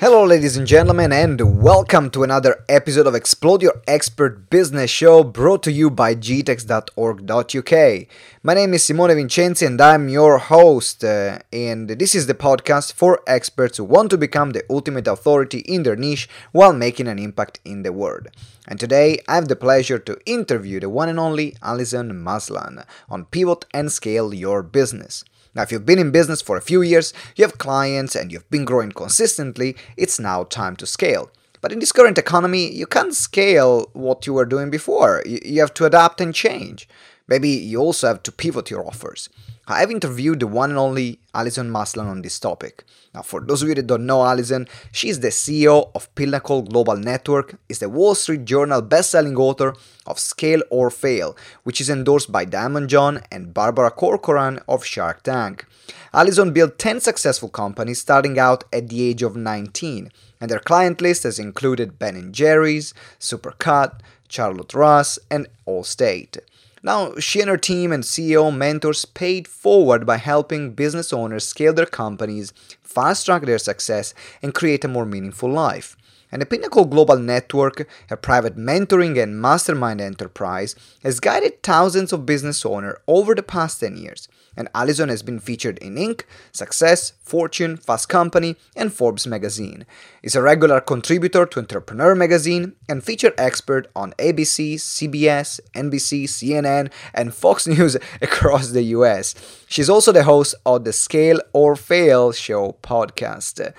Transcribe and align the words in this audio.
Hello, 0.00 0.24
ladies 0.24 0.56
and 0.56 0.66
gentlemen, 0.66 1.12
and 1.12 1.62
welcome 1.62 2.08
to 2.08 2.22
another 2.22 2.64
episode 2.70 3.06
of 3.06 3.14
Explode 3.14 3.60
Your 3.60 3.82
Expert 3.86 4.48
Business 4.48 4.90
Show 4.90 5.22
brought 5.22 5.62
to 5.64 5.70
you 5.70 5.90
by 5.90 6.14
gtex.org.uk. 6.14 8.06
My 8.42 8.54
name 8.54 8.72
is 8.72 8.82
Simone 8.82 9.10
Vincenzi, 9.10 9.66
and 9.66 9.78
I'm 9.78 10.08
your 10.08 10.38
host. 10.38 11.04
Uh, 11.04 11.40
and 11.52 11.90
this 11.90 12.14
is 12.14 12.26
the 12.26 12.32
podcast 12.32 12.94
for 12.94 13.20
experts 13.26 13.76
who 13.76 13.84
want 13.84 14.08
to 14.08 14.16
become 14.16 14.52
the 14.52 14.64
ultimate 14.70 15.06
authority 15.06 15.58
in 15.58 15.82
their 15.82 15.96
niche 15.96 16.30
while 16.52 16.72
making 16.72 17.06
an 17.06 17.18
impact 17.18 17.60
in 17.66 17.82
the 17.82 17.92
world. 17.92 18.28
And 18.66 18.80
today, 18.80 19.18
I 19.28 19.34
have 19.34 19.48
the 19.48 19.54
pleasure 19.54 19.98
to 19.98 20.18
interview 20.24 20.80
the 20.80 20.88
one 20.88 21.10
and 21.10 21.20
only 21.20 21.58
Alison 21.62 22.24
Maslan 22.24 22.86
on 23.10 23.26
Pivot 23.26 23.66
and 23.74 23.92
Scale 23.92 24.32
Your 24.32 24.62
Business. 24.62 25.24
Now, 25.54 25.62
if 25.62 25.72
you've 25.72 25.86
been 25.86 25.98
in 25.98 26.12
business 26.12 26.40
for 26.40 26.56
a 26.56 26.62
few 26.62 26.82
years, 26.82 27.12
you 27.36 27.44
have 27.44 27.58
clients, 27.58 28.14
and 28.14 28.30
you've 28.30 28.48
been 28.50 28.64
growing 28.64 28.92
consistently, 28.92 29.76
it's 29.96 30.20
now 30.20 30.44
time 30.44 30.76
to 30.76 30.86
scale. 30.86 31.30
But 31.60 31.72
in 31.72 31.78
this 31.78 31.92
current 31.92 32.18
economy, 32.18 32.72
you 32.72 32.86
can't 32.86 33.14
scale 33.14 33.90
what 33.92 34.26
you 34.26 34.32
were 34.32 34.46
doing 34.46 34.70
before. 34.70 35.22
You 35.26 35.60
have 35.60 35.74
to 35.74 35.84
adapt 35.84 36.20
and 36.20 36.34
change. 36.34 36.88
Maybe 37.28 37.50
you 37.50 37.78
also 37.78 38.06
have 38.06 38.22
to 38.24 38.32
pivot 38.32 38.70
your 38.70 38.86
offers. 38.86 39.28
I've 39.72 39.90
interviewed 39.90 40.40
the 40.40 40.46
one 40.48 40.70
and 40.70 40.78
only 40.78 41.20
Alison 41.32 41.70
Maslan 41.70 42.06
on 42.06 42.22
this 42.22 42.40
topic. 42.40 42.84
Now, 43.14 43.22
for 43.22 43.40
those 43.40 43.62
of 43.62 43.68
you 43.68 43.74
that 43.76 43.86
don't 43.86 44.04
know 44.04 44.24
Alison, 44.24 44.66
she 44.90 45.08
is 45.08 45.20
the 45.20 45.28
CEO 45.28 45.90
of 45.94 46.12
Pinnacle 46.14 46.62
Global 46.62 46.96
Network, 46.96 47.54
is 47.68 47.78
the 47.78 47.88
Wall 47.88 48.14
Street 48.14 48.44
Journal 48.44 48.82
best-selling 48.82 49.36
author 49.36 49.74
of 50.06 50.18
Scale 50.18 50.62
or 50.70 50.90
Fail, 50.90 51.36
which 51.62 51.80
is 51.80 51.88
endorsed 51.88 52.32
by 52.32 52.44
Daymond 52.44 52.88
John 52.88 53.22
and 53.30 53.54
Barbara 53.54 53.90
Corcoran 53.92 54.60
of 54.68 54.84
Shark 54.84 55.22
Tank. 55.22 55.64
Alison 56.12 56.52
built 56.52 56.78
10 56.78 57.00
successful 57.00 57.48
companies 57.48 58.00
starting 58.00 58.38
out 58.38 58.64
at 58.72 58.88
the 58.88 59.02
age 59.02 59.22
of 59.22 59.36
19, 59.36 60.10
and 60.40 60.50
their 60.50 60.58
client 60.58 61.00
list 61.00 61.22
has 61.22 61.38
included 61.38 61.98
Ben 61.98 62.32
& 62.32 62.32
Jerry's, 62.32 62.92
Supercut, 63.20 64.00
Charlotte 64.28 64.74
Russe, 64.74 65.18
and 65.30 65.46
Allstate. 65.66 66.38
Now, 66.82 67.14
she 67.18 67.40
and 67.40 67.50
her 67.50 67.58
team 67.58 67.92
and 67.92 68.02
CEO 68.02 68.54
mentors 68.54 69.04
paid 69.04 69.46
forward 69.46 70.06
by 70.06 70.16
helping 70.16 70.72
business 70.72 71.12
owners 71.12 71.46
scale 71.46 71.74
their 71.74 71.86
companies, 71.86 72.52
fast 72.82 73.26
track 73.26 73.42
their 73.42 73.58
success, 73.58 74.14
and 74.42 74.54
create 74.54 74.84
a 74.84 74.88
more 74.88 75.04
meaningful 75.04 75.50
life. 75.50 75.96
And 76.32 76.40
the 76.40 76.46
Pinnacle 76.46 76.84
Global 76.84 77.18
Network, 77.18 77.88
a 78.10 78.16
private 78.16 78.56
mentoring 78.56 79.20
and 79.20 79.40
mastermind 79.40 80.00
enterprise, 80.00 80.74
has 81.02 81.20
guided 81.20 81.62
thousands 81.62 82.12
of 82.12 82.26
business 82.26 82.64
owners 82.64 82.98
over 83.06 83.34
the 83.34 83.42
past 83.42 83.80
10 83.80 83.96
years 83.96 84.28
and 84.56 84.68
Alison 84.74 85.08
has 85.08 85.22
been 85.22 85.38
featured 85.38 85.78
in 85.78 85.94
Inc., 85.94 86.22
Success, 86.52 87.14
Fortune, 87.22 87.76
Fast 87.76 88.08
Company, 88.08 88.56
and 88.76 88.92
Forbes 88.92 89.26
magazine. 89.26 89.86
Is 90.22 90.34
a 90.34 90.42
regular 90.42 90.80
contributor 90.80 91.46
to 91.46 91.60
Entrepreneur 91.60 92.14
magazine 92.14 92.74
and 92.88 93.02
featured 93.02 93.34
expert 93.38 93.88
on 93.94 94.12
ABC, 94.18 94.74
CBS, 94.74 95.60
NBC, 95.74 96.24
CNN, 96.24 96.90
and 97.14 97.34
Fox 97.34 97.66
News 97.74 97.96
across 98.20 98.68
the 98.68 98.82
US. 98.82 99.34
She's 99.66 99.88
also 99.88 100.12
the 100.12 100.24
host 100.24 100.54
of 100.66 100.84
the 100.84 100.92
Scale 100.92 101.40
or 101.52 101.76
Fail 101.76 102.32
Show 102.32 102.76
podcast. 102.82 103.72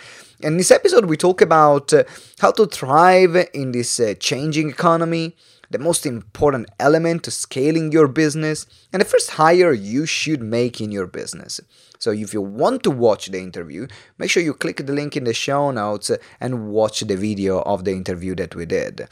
In 0.43 0.57
this 0.57 0.71
episode, 0.71 1.05
we 1.05 1.17
talk 1.17 1.39
about 1.39 1.93
uh, 1.93 2.03
how 2.39 2.51
to 2.53 2.65
thrive 2.65 3.47
in 3.53 3.73
this 3.73 3.99
uh, 3.99 4.15
changing 4.19 4.71
economy, 4.71 5.35
the 5.69 5.77
most 5.77 6.03
important 6.03 6.67
element 6.79 7.23
to 7.25 7.31
scaling 7.31 7.91
your 7.91 8.07
business, 8.07 8.65
and 8.91 9.01
the 9.01 9.05
first 9.05 9.31
hire 9.31 9.71
you 9.71 10.07
should 10.07 10.41
make 10.41 10.81
in 10.81 10.91
your 10.91 11.05
business. 11.05 11.61
So, 11.99 12.09
if 12.09 12.33
you 12.33 12.41
want 12.41 12.81
to 12.83 12.89
watch 12.89 13.27
the 13.27 13.37
interview, 13.37 13.85
make 14.17 14.31
sure 14.31 14.41
you 14.41 14.55
click 14.55 14.77
the 14.77 14.93
link 14.93 15.15
in 15.15 15.25
the 15.25 15.33
show 15.33 15.69
notes 15.69 16.09
and 16.39 16.69
watch 16.69 17.01
the 17.01 17.15
video 17.15 17.61
of 17.61 17.85
the 17.85 17.91
interview 17.91 18.33
that 18.35 18.55
we 18.55 18.65
did. 18.65 19.07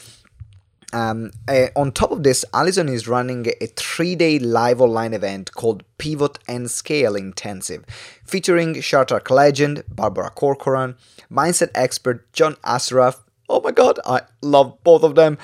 Um, 0.92 1.32
uh, 1.48 1.68
on 1.76 1.92
top 1.92 2.12
of 2.12 2.24
this, 2.24 2.44
Alison 2.54 2.90
is 2.90 3.08
running 3.08 3.46
a 3.62 3.68
three 3.68 4.16
day 4.16 4.40
live 4.40 4.82
online 4.82 5.14
event 5.14 5.52
called 5.54 5.84
Pivot 5.98 6.40
and 6.48 6.70
Scale 6.70 7.16
Intensive, 7.16 7.86
featuring 8.26 8.80
Shark 8.82 9.10
Tank 9.10 9.30
legend 9.30 9.84
Barbara 9.90 10.32
Corcoran, 10.32 10.96
mindset 11.32 11.70
expert 11.76 12.32
John 12.34 12.56
Assaraf. 12.64 13.20
Oh 13.48 13.62
my 13.62 13.72
god, 13.72 14.00
I 14.06 14.22
love 14.42 14.84
both 14.84 15.04
of 15.04 15.16
them 15.16 15.38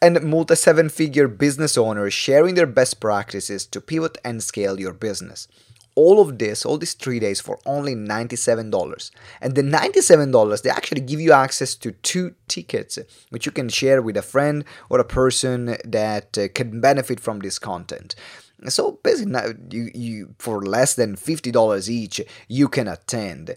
and 0.00 0.22
multi 0.22 0.54
seven 0.54 0.88
figure 0.88 1.28
business 1.28 1.76
owners 1.78 2.14
sharing 2.14 2.54
their 2.54 2.66
best 2.66 3.00
practices 3.00 3.66
to 3.66 3.80
pivot 3.80 4.18
and 4.24 4.42
scale 4.42 4.78
your 4.78 4.92
business. 4.92 5.48
All 5.94 6.20
of 6.20 6.38
this, 6.38 6.64
all 6.64 6.78
these 6.78 6.94
three 6.94 7.20
days 7.20 7.40
for 7.40 7.58
only 7.66 7.94
$97. 7.94 9.10
And 9.40 9.54
the 9.54 9.62
$97, 9.62 10.62
they 10.62 10.70
actually 10.70 11.02
give 11.02 11.20
you 11.20 11.32
access 11.32 11.74
to 11.76 11.92
two 11.92 12.34
tickets, 12.48 12.98
which 13.30 13.46
you 13.46 13.52
can 13.52 13.68
share 13.68 14.00
with 14.00 14.16
a 14.16 14.22
friend 14.22 14.64
or 14.88 14.98
a 14.98 15.04
person 15.04 15.76
that 15.84 16.38
uh, 16.38 16.48
can 16.54 16.80
benefit 16.80 17.20
from 17.20 17.40
this 17.40 17.58
content. 17.58 18.14
So 18.68 19.00
basically, 19.02 19.34
you, 19.70 19.90
you 19.94 20.34
for 20.38 20.62
less 20.62 20.94
than 20.94 21.16
$50 21.16 21.88
each, 21.88 22.20
you 22.48 22.68
can 22.68 22.88
attend. 22.88 23.54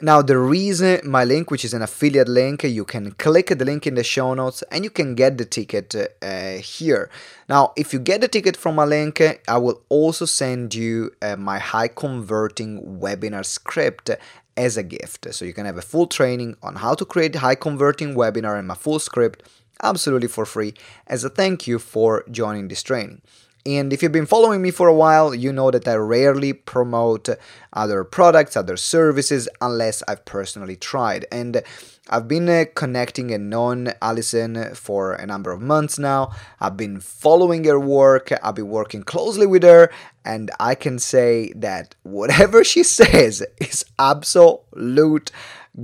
Now, 0.00 0.22
the 0.22 0.38
reason 0.38 1.00
my 1.02 1.24
link, 1.24 1.50
which 1.50 1.64
is 1.64 1.74
an 1.74 1.82
affiliate 1.82 2.28
link, 2.28 2.62
you 2.62 2.84
can 2.84 3.10
click 3.12 3.48
the 3.48 3.64
link 3.64 3.84
in 3.84 3.96
the 3.96 4.04
show 4.04 4.32
notes 4.32 4.62
and 4.70 4.84
you 4.84 4.90
can 4.90 5.16
get 5.16 5.38
the 5.38 5.44
ticket 5.44 5.92
uh, 6.22 6.50
here. 6.58 7.10
Now, 7.48 7.72
if 7.76 7.92
you 7.92 7.98
get 7.98 8.20
the 8.20 8.28
ticket 8.28 8.56
from 8.56 8.76
my 8.76 8.84
link, 8.84 9.20
I 9.48 9.58
will 9.58 9.82
also 9.88 10.24
send 10.24 10.72
you 10.72 11.10
uh, 11.20 11.34
my 11.34 11.58
high 11.58 11.88
converting 11.88 13.00
webinar 13.00 13.44
script 13.44 14.08
as 14.56 14.76
a 14.76 14.84
gift. 14.84 15.34
So 15.34 15.44
you 15.44 15.52
can 15.52 15.66
have 15.66 15.78
a 15.78 15.82
full 15.82 16.06
training 16.06 16.56
on 16.62 16.76
how 16.76 16.94
to 16.94 17.04
create 17.04 17.34
high 17.34 17.56
converting 17.56 18.14
webinar 18.14 18.56
and 18.56 18.68
my 18.68 18.76
full 18.76 19.00
script 19.00 19.42
absolutely 19.82 20.28
for 20.28 20.46
free 20.46 20.74
as 21.08 21.24
a 21.24 21.28
thank 21.28 21.66
you 21.66 21.80
for 21.80 22.24
joining 22.30 22.68
this 22.68 22.84
training. 22.84 23.20
And 23.66 23.92
if 23.92 24.02
you've 24.02 24.12
been 24.12 24.26
following 24.26 24.62
me 24.62 24.70
for 24.70 24.88
a 24.88 24.94
while, 24.94 25.34
you 25.34 25.52
know 25.52 25.70
that 25.70 25.86
I 25.86 25.94
rarely 25.94 26.52
promote 26.52 27.28
other 27.72 28.04
products, 28.04 28.56
other 28.56 28.76
services, 28.76 29.48
unless 29.60 30.02
I've 30.08 30.24
personally 30.24 30.76
tried. 30.76 31.26
And 31.30 31.62
I've 32.08 32.28
been 32.28 32.48
uh, 32.48 32.64
connecting 32.74 33.30
and 33.30 33.50
known 33.50 33.92
Alison 34.00 34.74
for 34.74 35.12
a 35.12 35.26
number 35.26 35.50
of 35.50 35.60
months 35.60 35.98
now. 35.98 36.32
I've 36.60 36.76
been 36.76 37.00
following 37.00 37.64
her 37.64 37.78
work, 37.78 38.32
I've 38.42 38.54
been 38.54 38.68
working 38.68 39.02
closely 39.02 39.46
with 39.46 39.62
her, 39.64 39.90
and 40.24 40.50
I 40.58 40.74
can 40.74 40.98
say 40.98 41.52
that 41.56 41.94
whatever 42.02 42.64
she 42.64 42.82
says 42.84 43.44
is 43.60 43.84
absolute 43.98 45.30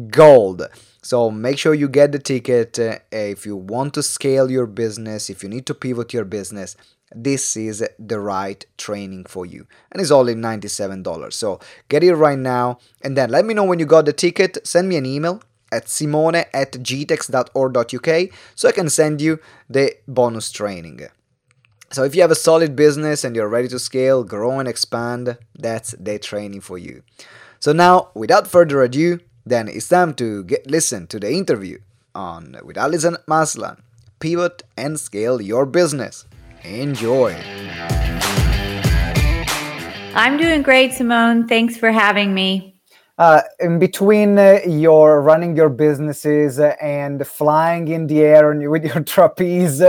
gold. 0.09 0.63
So 1.03 1.31
make 1.31 1.59
sure 1.59 1.75
you 1.75 1.89
get 1.89 2.13
the 2.13 2.19
ticket 2.19 2.79
uh, 2.79 3.01
if 3.13 3.45
you 3.45 3.57
want 3.57 3.93
to 3.95 4.03
scale 4.03 4.51
your 4.51 4.67
business, 4.67 5.29
if 5.29 5.43
you 5.43 5.51
need 5.51 5.67
to 5.67 5.75
pivot 5.75 6.15
your 6.15 6.25
business 6.25 6.77
this 7.15 7.57
is 7.57 7.87
the 7.99 8.21
right 8.21 8.65
training 8.77 9.25
for 9.25 9.47
you. 9.47 9.67
And 9.93 10.01
it's 10.01 10.11
only 10.11 10.35
$97 10.35 11.33
so 11.33 11.61
get 11.89 12.03
it 12.03 12.15
right 12.15 12.39
now. 12.39 12.79
And 13.03 13.17
then 13.17 13.31
let 13.31 13.45
me 13.45 13.55
know 13.55 13.65
when 13.65 13.79
you 13.79 13.87
got 13.87 14.07
the 14.07 14.13
ticket. 14.13 14.67
Send 14.67 14.89
me 14.89 14.97
an 14.97 15.07
email 15.07 15.43
at 15.73 15.89
simone 15.89 16.37
at 16.37 16.73
gtex.org.uk 16.73 18.31
so 18.55 18.69
i 18.69 18.73
can 18.73 18.89
send 18.89 19.21
you 19.21 19.41
the 19.69 19.93
bonus 20.07 20.53
training. 20.53 21.01
So 21.91 22.05
if 22.05 22.15
you 22.15 22.23
have 22.23 22.31
a 22.31 22.37
solid 22.37 22.77
business 22.77 23.25
and 23.25 23.35
you're 23.35 23.49
ready 23.49 23.69
to 23.69 23.79
scale 23.79 24.25
grow 24.25 24.59
and 24.59 24.69
expand 24.69 25.37
that's 25.59 25.93
the 25.93 26.19
training 26.19 26.61
for 26.61 26.79
you. 26.79 27.03
So 27.61 27.73
now 27.73 28.11
without 28.15 28.47
further 28.47 28.83
ado 28.83 29.21
then 29.47 29.69
it's 29.69 29.89
time 29.89 30.15
to 30.15 30.45
get 30.45 30.71
listen 30.71 31.07
to 31.09 31.21
the 31.21 31.33
interview 31.33 31.79
on 32.15 32.57
with 32.63 32.79
alison 32.79 33.17
maslan. 33.29 33.81
Pivot 34.21 34.63
and 34.77 34.99
scale 34.99 35.43
your 35.43 35.67
business 35.67 36.25
Enjoy. 36.65 37.35
I'm 40.15 40.39
doing 40.39 40.63
great, 40.63 40.95
Simone. 40.95 41.47
Thanks 41.47 41.77
for 41.77 41.93
having 41.93 42.33
me. 42.33 42.81
Uh, 43.19 43.43
in 43.61 43.79
between 43.79 44.39
uh, 44.39 44.61
your 44.67 45.21
running 45.21 45.55
your 45.55 45.69
businesses 45.69 46.59
uh, 46.59 46.75
and 46.81 47.27
flying 47.27 47.89
in 47.89 48.07
the 48.07 48.23
air 48.23 48.51
and 48.51 48.69
with 48.71 48.85
your 48.85 49.05
trapeze, 49.05 49.81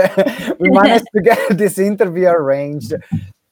we 0.60 0.70
managed 0.70 1.08
to 1.16 1.22
get 1.22 1.40
this 1.58 1.80
interview 1.80 2.28
arranged. 2.28 2.94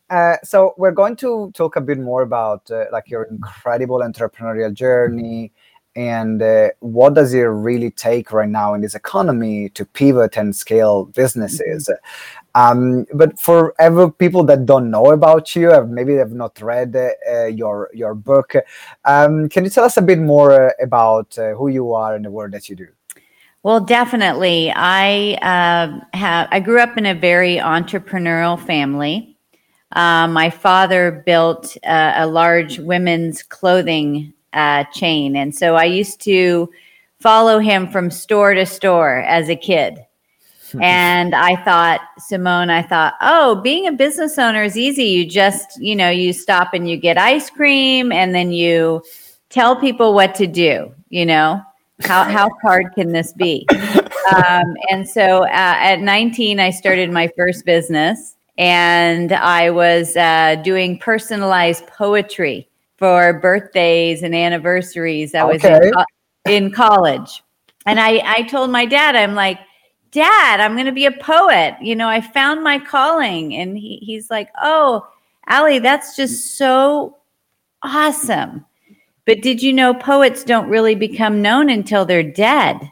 Uh, 0.09 0.35
so 0.43 0.73
we're 0.77 0.91
going 0.91 1.15
to 1.15 1.49
talk 1.55 1.77
a 1.77 1.81
bit 1.81 1.97
more 1.97 2.23
about 2.23 2.69
uh, 2.69 2.85
like 2.91 3.09
your 3.09 3.23
incredible 3.23 3.99
entrepreneurial 3.99 4.73
journey 4.73 5.51
and 5.95 6.41
uh, 6.41 6.69
what 6.79 7.13
does 7.13 7.33
it 7.33 7.43
really 7.43 7.91
take 7.91 8.31
right 8.31 8.49
now 8.49 8.73
in 8.73 8.81
this 8.81 8.95
economy 8.95 9.69
to 9.69 9.85
pivot 9.85 10.37
and 10.37 10.55
scale 10.55 11.05
businesses 11.05 11.89
um, 12.55 13.05
but 13.13 13.39
for 13.39 13.73
ever 13.79 14.11
people 14.11 14.43
that 14.43 14.65
don't 14.65 14.91
know 14.91 15.11
about 15.11 15.55
you, 15.55 15.71
maybe 15.85 16.13
they 16.13 16.19
have 16.19 16.33
not 16.33 16.61
read 16.61 16.95
uh, 16.95 17.45
your 17.45 17.89
your 17.93 18.13
book, 18.13 18.53
um, 19.05 19.49
can 19.49 19.63
you 19.63 19.69
tell 19.69 19.85
us 19.85 19.97
a 19.97 20.01
bit 20.01 20.19
more 20.19 20.69
uh, 20.69 20.71
about 20.81 21.37
uh, 21.37 21.53
who 21.55 21.67
you 21.67 21.93
are 21.93 22.15
and 22.15 22.25
the 22.25 22.31
work 22.31 22.51
that 22.51 22.69
you 22.69 22.75
do? 22.75 22.87
Well, 23.63 23.79
definitely. 23.79 24.71
I 24.75 25.33
uh, 25.41 26.17
have. 26.17 26.47
I 26.51 26.59
grew 26.59 26.79
up 26.79 26.97
in 26.97 27.07
a 27.07 27.15
very 27.15 27.57
entrepreneurial 27.57 28.59
family. 28.59 29.35
Uh, 29.91 30.27
my 30.27 30.49
father 30.49 31.23
built 31.25 31.77
a 31.83 32.25
large 32.25 32.79
women's 32.79 33.41
clothing 33.43 34.33
uh, 34.53 34.83
chain, 34.85 35.35
and 35.35 35.55
so 35.55 35.75
I 35.75 35.85
used 35.85 36.21
to 36.21 36.69
follow 37.19 37.57
him 37.59 37.87
from 37.89 38.11
store 38.11 38.53
to 38.53 38.65
store 38.65 39.19
as 39.21 39.49
a 39.49 39.55
kid. 39.55 40.05
And 40.81 41.35
I 41.35 41.55
thought, 41.63 42.01
Simone, 42.17 42.69
I 42.69 42.81
thought, 42.81 43.15
oh, 43.21 43.55
being 43.55 43.87
a 43.87 43.91
business 43.91 44.37
owner 44.37 44.63
is 44.63 44.77
easy. 44.77 45.05
You 45.05 45.25
just, 45.25 45.81
you 45.81 45.95
know, 45.95 46.09
you 46.09 46.33
stop 46.33 46.73
and 46.73 46.89
you 46.89 46.97
get 46.97 47.17
ice 47.17 47.49
cream 47.49 48.11
and 48.11 48.33
then 48.33 48.51
you 48.51 49.03
tell 49.49 49.75
people 49.75 50.13
what 50.13 50.35
to 50.35 50.47
do, 50.47 50.93
you 51.09 51.25
know? 51.25 51.61
How, 52.01 52.23
how 52.23 52.49
hard 52.61 52.93
can 52.95 53.11
this 53.11 53.33
be? 53.33 53.67
Um, 54.33 54.75
and 54.89 55.07
so 55.07 55.43
uh, 55.43 55.49
at 55.49 55.99
19, 55.99 56.59
I 56.59 56.69
started 56.69 57.11
my 57.11 57.29
first 57.35 57.65
business 57.65 58.35
and 58.57 59.31
I 59.33 59.69
was 59.69 60.15
uh, 60.15 60.55
doing 60.63 60.97
personalized 60.97 61.85
poetry 61.87 62.69
for 62.97 63.39
birthdays 63.39 64.23
and 64.23 64.33
anniversaries. 64.33 65.35
I 65.35 65.43
was 65.43 65.63
in, 65.63 65.91
in 66.45 66.71
college. 66.71 67.43
And 67.85 67.99
I, 67.99 68.21
I 68.25 68.43
told 68.43 68.69
my 68.69 68.85
dad, 68.85 69.15
I'm 69.15 69.35
like, 69.35 69.59
Dad, 70.13 70.59
I'm 70.61 70.73
going 70.73 70.85
to 70.85 70.91
be 70.91 71.07
a 71.07 71.11
poet. 71.11 71.75
You 71.81 71.95
know, 71.95 72.07
I 72.07 72.21
found 72.21 72.63
my 72.63 72.79
calling. 72.79 73.55
And 73.55 73.77
he, 73.77 73.97
he's 73.97 74.29
like, 74.29 74.49
Oh, 74.61 75.05
Allie, 75.47 75.79
that's 75.79 76.15
just 76.15 76.55
so 76.57 77.17
awesome. 77.81 78.65
But 79.25 79.41
did 79.41 79.61
you 79.61 79.73
know 79.73 79.93
poets 79.93 80.43
don't 80.43 80.69
really 80.69 80.95
become 80.95 81.41
known 81.41 81.69
until 81.69 82.05
they're 82.05 82.23
dead? 82.23 82.91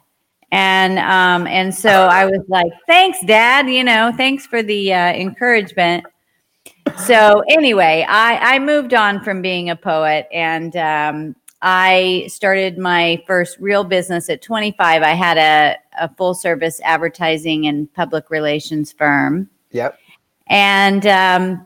And 0.52 1.00
um, 1.00 1.48
and 1.48 1.74
so 1.74 1.90
I 1.90 2.26
was 2.26 2.42
like, 2.50 2.72
thanks, 2.86 3.20
Dad. 3.26 3.70
You 3.70 3.86
know, 3.86 4.12
thanks 4.16 4.46
for 4.46 4.62
the 4.62 4.94
uh, 4.94 5.14
encouragement. 5.14 6.06
So 7.06 7.42
anyway, 7.50 8.06
I, 8.08 8.56
I 8.56 8.60
moved 8.60 8.94
on 8.94 9.24
from 9.24 9.42
being 9.42 9.70
a 9.70 9.76
poet, 9.78 10.28
and 10.32 10.76
um, 10.76 11.36
I 11.62 12.26
started 12.28 12.78
my 12.78 13.24
first 13.28 13.58
real 13.60 13.84
business 13.84 14.30
at 14.30 14.42
25. 14.42 15.04
I 15.04 15.10
had 15.10 15.38
a, 15.38 15.78
a 16.00 16.10
full 16.16 16.34
service 16.34 16.82
advertising 16.84 17.68
and 17.68 17.92
public 17.94 18.30
relations 18.30 18.92
firm. 18.92 19.50
Yep. 19.72 19.98
And 20.48 21.06
um, 21.06 21.66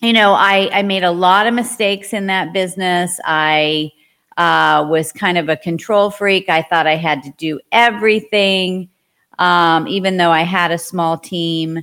you 0.00 0.12
know, 0.12 0.34
I 0.34 0.68
I 0.72 0.82
made 0.82 1.04
a 1.04 1.10
lot 1.10 1.46
of 1.46 1.54
mistakes 1.54 2.12
in 2.12 2.26
that 2.26 2.52
business. 2.52 3.18
I 3.24 3.92
uh, 4.36 4.86
was 4.88 5.12
kind 5.12 5.38
of 5.38 5.48
a 5.48 5.56
control 5.56 6.10
freak. 6.10 6.48
I 6.48 6.62
thought 6.62 6.86
I 6.86 6.96
had 6.96 7.22
to 7.22 7.32
do 7.38 7.60
everything, 7.72 8.90
um, 9.38 9.88
even 9.88 10.18
though 10.18 10.30
I 10.30 10.42
had 10.42 10.70
a 10.70 10.78
small 10.78 11.16
team. 11.16 11.82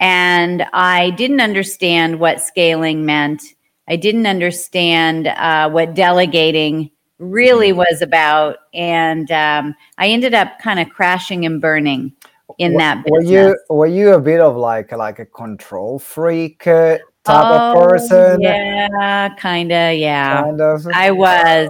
And 0.00 0.64
I 0.72 1.10
didn't 1.10 1.40
understand 1.40 2.20
what 2.20 2.40
scaling 2.40 3.04
meant. 3.04 3.42
I 3.88 3.96
didn't 3.96 4.26
understand 4.26 5.26
uh, 5.26 5.68
what 5.70 5.94
delegating 5.94 6.90
really 7.18 7.70
mm-hmm. 7.70 7.78
was 7.78 8.02
about. 8.02 8.58
And 8.74 9.30
um, 9.30 9.74
I 9.98 10.08
ended 10.08 10.34
up 10.34 10.58
kind 10.60 10.80
of 10.80 10.88
crashing 10.88 11.44
and 11.44 11.60
burning 11.60 12.12
in 12.58 12.72
were, 12.74 12.78
that 12.78 13.04
business. 13.04 13.30
Were 13.30 13.32
you, 13.32 13.58
were 13.70 13.86
you 13.86 14.14
a 14.14 14.20
bit 14.20 14.40
of 14.40 14.56
like, 14.56 14.92
like 14.92 15.18
a 15.18 15.26
control 15.26 15.98
freak? 15.98 16.66
Uh, 16.66 16.98
type 17.24 17.44
oh, 17.44 17.82
of 17.82 17.88
person 17.90 18.40
yeah 18.40 19.28
kind 19.36 19.70
of 19.70 19.98
yeah 19.98 20.40
kind 20.40 20.62
of 20.62 20.86
i 20.94 21.10
was 21.10 21.68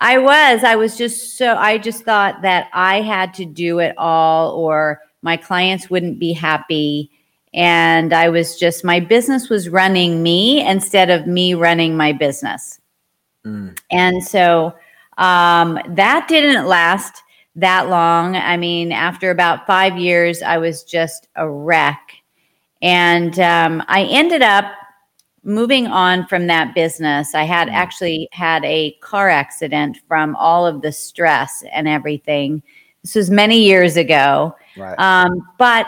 I 0.00 0.18
was. 0.18 0.64
I 0.64 0.76
was 0.76 0.96
just 0.96 1.36
so, 1.36 1.56
I 1.56 1.76
just 1.76 2.04
thought 2.04 2.42
that 2.42 2.68
I 2.72 3.02
had 3.02 3.34
to 3.34 3.44
do 3.44 3.80
it 3.80 3.94
all 3.98 4.52
or 4.52 5.02
my 5.22 5.36
clients 5.36 5.90
wouldn't 5.90 6.18
be 6.18 6.32
happy. 6.32 7.10
And 7.52 8.12
I 8.12 8.30
was 8.30 8.58
just, 8.58 8.84
my 8.84 9.00
business 9.00 9.50
was 9.50 9.68
running 9.68 10.22
me 10.22 10.66
instead 10.66 11.10
of 11.10 11.26
me 11.26 11.52
running 11.54 11.96
my 11.96 12.12
business. 12.12 12.79
Mm. 13.44 13.78
And 13.90 14.22
so 14.22 14.74
um, 15.18 15.78
that 15.88 16.26
didn't 16.28 16.66
last 16.66 17.22
that 17.56 17.88
long. 17.88 18.36
I 18.36 18.56
mean, 18.56 18.92
after 18.92 19.30
about 19.30 19.66
five 19.66 19.98
years, 19.98 20.42
I 20.42 20.58
was 20.58 20.84
just 20.84 21.28
a 21.36 21.48
wreck. 21.48 22.14
And 22.82 23.38
um, 23.40 23.82
I 23.88 24.04
ended 24.04 24.42
up 24.42 24.72
moving 25.42 25.86
on 25.86 26.26
from 26.26 26.46
that 26.46 26.74
business, 26.74 27.34
I 27.34 27.44
had 27.44 27.68
mm. 27.68 27.72
actually 27.72 28.28
had 28.32 28.64
a 28.64 28.92
car 29.00 29.28
accident 29.28 29.98
from 30.06 30.36
all 30.36 30.66
of 30.66 30.82
the 30.82 30.92
stress 30.92 31.64
and 31.72 31.88
everything. 31.88 32.62
This 33.02 33.14
was 33.14 33.30
many 33.30 33.62
years 33.62 33.96
ago. 33.96 34.54
Right. 34.76 34.98
Um, 34.98 35.40
but 35.58 35.86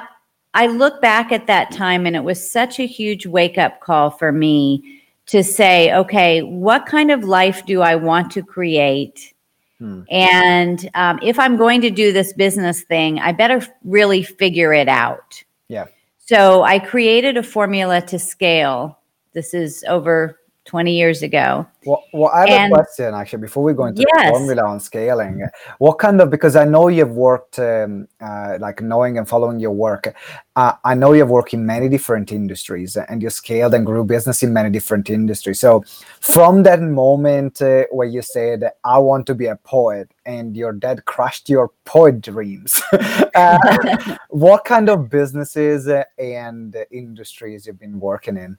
I 0.54 0.66
look 0.66 1.00
back 1.00 1.32
at 1.32 1.46
that 1.46 1.70
time 1.70 2.06
and 2.06 2.16
it 2.16 2.24
was 2.24 2.50
such 2.50 2.78
a 2.78 2.86
huge 2.86 3.26
wake 3.26 3.58
up 3.58 3.80
call 3.80 4.10
for 4.10 4.32
me 4.32 5.01
to 5.32 5.42
say, 5.42 5.90
okay, 5.94 6.42
what 6.42 6.84
kind 6.84 7.10
of 7.10 7.24
life 7.24 7.64
do 7.64 7.80
I 7.80 7.94
want 7.94 8.30
to 8.32 8.42
create? 8.42 9.32
Hmm. 9.78 10.02
And 10.10 10.90
um, 10.94 11.18
if 11.22 11.38
I'm 11.38 11.56
going 11.56 11.80
to 11.80 11.90
do 11.90 12.12
this 12.12 12.34
business 12.34 12.82
thing, 12.82 13.18
I 13.18 13.32
better 13.32 13.66
really 13.82 14.22
figure 14.22 14.74
it 14.74 14.88
out. 14.88 15.42
Yeah. 15.68 15.86
So 16.18 16.64
I 16.64 16.78
created 16.78 17.38
a 17.38 17.42
formula 17.42 18.02
to 18.02 18.18
scale 18.18 18.98
this 19.32 19.54
is 19.54 19.82
over 19.88 20.38
20 20.64 20.94
years 20.94 21.22
ago. 21.22 21.66
Well, 21.84 22.04
well 22.12 22.30
I 22.32 22.40
have 22.40 22.48
and, 22.48 22.72
a 22.72 22.76
question 22.76 23.14
actually 23.14 23.40
before 23.40 23.64
we 23.64 23.72
go 23.72 23.86
into 23.86 24.04
yes. 24.14 24.26
the 24.26 24.30
formula 24.30 24.64
on 24.64 24.78
scaling. 24.78 25.44
What 25.78 25.98
kind 25.98 26.20
of 26.20 26.30
because 26.30 26.54
I 26.54 26.64
know 26.64 26.88
you've 26.88 27.10
worked 27.10 27.58
um, 27.58 28.06
uh, 28.20 28.58
like 28.60 28.80
knowing 28.80 29.18
and 29.18 29.28
following 29.28 29.58
your 29.58 29.72
work. 29.72 30.14
Uh, 30.54 30.74
I 30.84 30.94
know 30.94 31.14
you've 31.14 31.30
worked 31.30 31.54
in 31.54 31.66
many 31.66 31.88
different 31.88 32.30
industries 32.30 32.96
and 32.96 33.22
you 33.22 33.30
scaled 33.30 33.74
and 33.74 33.84
grew 33.84 34.04
business 34.04 34.42
in 34.42 34.52
many 34.52 34.70
different 34.70 35.10
industries. 35.10 35.58
So 35.58 35.82
from 36.20 36.62
that 36.62 36.80
moment 36.80 37.60
uh, 37.60 37.84
where 37.90 38.06
you 38.06 38.22
said 38.22 38.70
I 38.84 38.98
want 38.98 39.26
to 39.26 39.34
be 39.34 39.46
a 39.46 39.56
poet 39.56 40.10
and 40.24 40.56
your 40.56 40.72
dad 40.72 41.04
crushed 41.06 41.48
your 41.48 41.70
poet 41.84 42.20
dreams, 42.20 42.80
uh, 43.34 44.16
what 44.28 44.64
kind 44.64 44.88
of 44.88 45.10
businesses 45.10 45.88
and 46.18 46.76
industries 46.92 47.66
you've 47.66 47.80
been 47.80 47.98
working 47.98 48.36
in? 48.36 48.58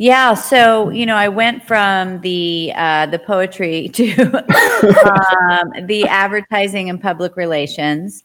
Yeah, 0.00 0.34
so 0.34 0.90
you 0.90 1.06
know, 1.06 1.16
I 1.16 1.28
went 1.28 1.66
from 1.66 2.20
the 2.20 2.72
uh, 2.76 3.06
the 3.06 3.18
poetry 3.18 3.88
to 3.94 4.12
um, 4.22 5.86
the 5.86 6.06
advertising 6.08 6.88
and 6.88 7.02
public 7.02 7.36
relations, 7.36 8.22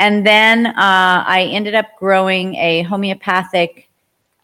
and 0.00 0.26
then 0.26 0.66
uh, 0.66 1.24
I 1.24 1.48
ended 1.52 1.76
up 1.76 1.86
growing 2.00 2.56
a 2.56 2.82
homeopathic 2.82 3.88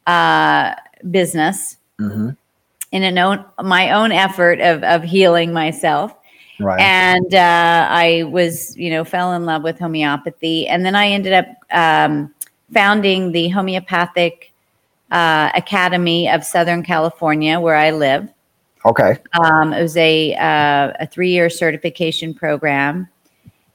uh, 0.06 0.76
business 1.10 1.76
mm-hmm. 1.98 2.30
in 2.92 3.02
an 3.02 3.18
own 3.18 3.44
my 3.60 3.90
own 3.90 4.12
effort 4.12 4.60
of 4.60 4.84
of 4.84 5.02
healing 5.02 5.52
myself. 5.52 6.14
Right. 6.60 6.78
And 6.78 7.34
uh, 7.34 7.88
I 7.90 8.24
was, 8.24 8.76
you 8.76 8.90
know, 8.90 9.02
fell 9.02 9.32
in 9.32 9.44
love 9.44 9.64
with 9.64 9.80
homeopathy, 9.80 10.68
and 10.68 10.86
then 10.86 10.94
I 10.94 11.08
ended 11.08 11.32
up 11.32 11.46
um, 11.72 12.32
founding 12.72 13.32
the 13.32 13.48
homeopathic 13.48 14.49
uh, 15.10 15.50
Academy 15.54 16.28
of 16.28 16.44
Southern 16.44 16.82
California, 16.82 17.58
where 17.58 17.76
I 17.76 17.90
live. 17.90 18.28
Okay. 18.84 19.18
Um, 19.42 19.72
it 19.72 19.82
was 19.82 19.96
a 19.96 20.34
uh, 20.34 20.92
a 21.00 21.06
three 21.06 21.30
year 21.30 21.50
certification 21.50 22.32
program, 22.32 23.08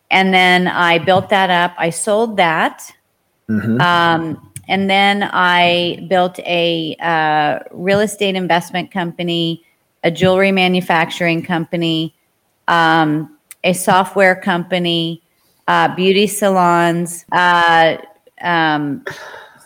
and 0.09 0.33
then 0.33 0.67
I 0.67 0.99
built 0.99 1.29
that 1.29 1.49
up. 1.49 1.75
I 1.77 1.91
sold 1.91 2.37
that, 2.37 2.91
mm-hmm. 3.49 3.79
um, 3.81 4.51
and 4.67 4.89
then 4.89 5.29
I 5.31 6.05
built 6.09 6.39
a 6.39 6.95
uh, 6.99 7.59
real 7.71 7.99
estate 7.99 8.35
investment 8.35 8.89
company, 8.91 9.63
a 10.03 10.09
jewelry 10.09 10.51
manufacturing 10.51 11.43
company, 11.43 12.15
um, 12.67 13.37
a 13.63 13.73
software 13.73 14.35
company, 14.35 15.21
uh, 15.67 15.93
beauty 15.95 16.25
salons. 16.25 17.25
Uh, 17.31 17.97
um, 18.41 19.03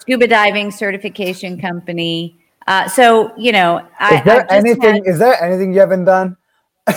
scuba 0.09 0.27
diving 0.27 0.71
certification 0.71 1.59
company. 1.59 2.39
Uh, 2.67 2.87
so 2.87 3.31
you 3.37 3.51
know, 3.51 3.87
I, 3.99 4.17
is 4.17 4.23
there 4.25 4.51
anything? 4.51 4.95
Had, 4.95 5.07
is 5.07 5.19
there 5.19 5.41
anything 5.41 5.73
you 5.73 5.79
haven't 5.79 6.05
done? 6.05 6.35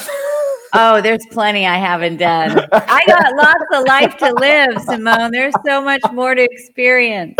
oh, 0.74 1.00
there's 1.02 1.24
plenty 1.30 1.66
I 1.66 1.76
haven't 1.76 2.16
done. 2.16 2.58
I 2.72 3.00
got 3.06 3.36
lots 3.36 3.64
of 3.74 3.84
life 3.86 4.16
to 4.18 4.32
live, 4.34 4.82
Simone. 4.82 5.30
There's 5.30 5.54
so 5.64 5.82
much 5.82 6.00
more 6.12 6.34
to 6.34 6.42
experience. 6.42 7.36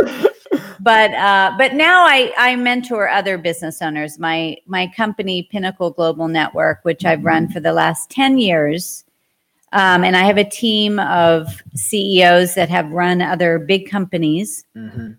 But 0.81 1.12
uh, 1.14 1.55
but 1.57 1.75
now 1.75 2.05
I 2.05 2.33
I 2.37 2.57
mentor 2.57 3.09
other 3.09 3.38
business 3.38 3.81
owners. 3.81 4.19
My 4.19 4.57
my 4.67 4.88
company 4.95 5.49
Pinnacle 5.50 5.91
Global 5.91 6.29
Network, 6.29 6.81
which 6.83 7.05
I've 7.05 7.25
run 7.25 7.49
for 7.49 7.61
the 7.61 7.73
last 7.73 8.11
ten 8.11 8.37
years. 8.37 9.05
Um, 9.75 10.05
and 10.05 10.14
I 10.14 10.25
have 10.25 10.37
a 10.37 10.45
team 10.45 10.99
of 10.99 11.62
CEOs 11.75 12.57
that 12.57 12.69
have 12.69 12.91
run 12.91 13.23
other 13.23 13.59
big 13.59 13.88
companies. 13.88 14.67
Mm-hmm 14.76 15.12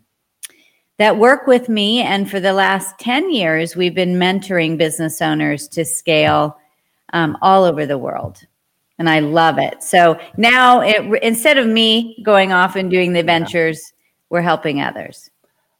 that 1.04 1.18
work 1.18 1.48
with 1.48 1.68
me. 1.68 2.02
And 2.02 2.32
for 2.32 2.40
the 2.40 2.54
last 2.54 2.98
10 3.00 3.30
years, 3.30 3.76
we've 3.76 3.94
been 3.94 4.16
mentoring 4.16 4.78
business 4.78 5.22
owners 5.22 5.68
to 5.68 5.84
scale 5.84 6.58
um, 7.12 7.38
all 7.42 7.66
over 7.66 7.86
the 7.86 7.98
world. 7.98 8.40
And 8.98 9.10
I 9.10 9.20
love 9.20 9.58
it. 9.58 9.84
So 9.84 10.18
now, 10.38 10.80
it, 10.80 11.22
instead 11.22 11.58
of 11.58 11.68
me 11.68 12.24
going 12.24 12.54
off 12.54 12.78
and 12.78 12.90
doing 12.90 13.12
the 13.12 13.22
ventures, 13.22 13.92
we're 14.30 14.44
helping 14.44 14.80
others. 14.80 15.30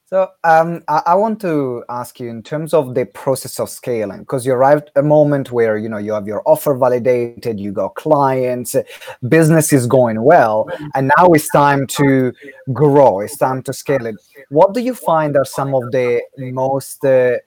So 0.06 0.28
um, 0.44 0.82
I, 0.86 1.02
I, 1.06 1.14
want 1.14 1.40
to 1.40 1.82
ask 1.88 2.20
you 2.20 2.28
in 2.28 2.42
terms 2.42 2.74
of 2.74 2.94
the 2.94 3.06
process 3.06 3.58
of 3.58 3.70
scaling, 3.70 4.18
because 4.18 4.44
you 4.44 4.52
arrived 4.52 4.90
a 4.96 5.02
moment 5.02 5.50
where 5.50 5.78
you 5.78 5.88
know 5.88 5.96
you 5.96 6.12
have 6.12 6.26
your 6.26 6.42
offer 6.44 6.74
validated, 6.74 7.58
you 7.58 7.72
got 7.72 7.94
clients, 7.94 8.76
business 9.26 9.72
is 9.72 9.86
going 9.86 10.22
well, 10.22 10.68
and 10.94 11.10
now 11.16 11.28
it's 11.32 11.48
time 11.48 11.86
to 11.86 12.34
grow. 12.70 13.20
It's 13.20 13.38
time 13.38 13.62
to 13.62 13.72
scale 13.72 14.04
it. 14.04 14.16
What 14.50 14.74
do 14.74 14.80
you 14.80 14.94
find 14.94 15.38
are 15.38 15.44
some 15.46 15.74
of 15.74 15.90
the 15.90 16.20
most 16.36 17.02
uh, 17.02 17.38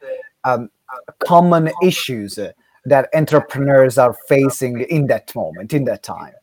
um, 0.44 0.72
common 1.20 1.70
issues 1.84 2.40
that 2.86 3.10
entrepreneurs 3.14 4.00
are 4.00 4.16
facing 4.28 4.82
in 4.82 5.06
that 5.08 5.34
moment, 5.36 5.74
in 5.74 5.86
that 5.86 6.02
time? 6.02 6.34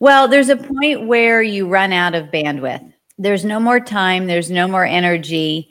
Well, 0.00 0.26
there's 0.26 0.48
a 0.48 0.56
point 0.56 1.06
where 1.06 1.42
you 1.42 1.68
run 1.68 1.92
out 1.92 2.14
of 2.14 2.28
bandwidth 2.28 2.94
there's 3.18 3.44
no 3.44 3.58
more 3.60 3.80
time 3.80 4.26
there's 4.26 4.50
no 4.50 4.68
more 4.68 4.84
energy 4.84 5.68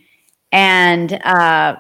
and 0.52 1.14
uh, 1.24 1.76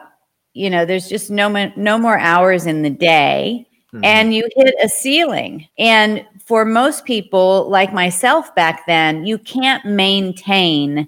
you 0.54 0.70
know 0.70 0.86
there's 0.86 1.08
just 1.08 1.30
no 1.30 1.50
no 1.76 1.98
more 1.98 2.18
hours 2.18 2.66
in 2.66 2.82
the 2.82 2.90
day 2.90 3.68
mm-hmm. 3.94 4.04
and 4.04 4.34
you 4.34 4.48
hit 4.56 4.76
a 4.84 4.90
ceiling. 4.90 5.68
And 5.78 6.26
for 6.46 6.66
most 6.66 7.06
people 7.06 7.70
like 7.70 7.94
myself 7.94 8.54
back 8.56 8.86
then 8.88 9.26
you 9.26 9.38
can't 9.38 9.86
maintain 9.86 11.08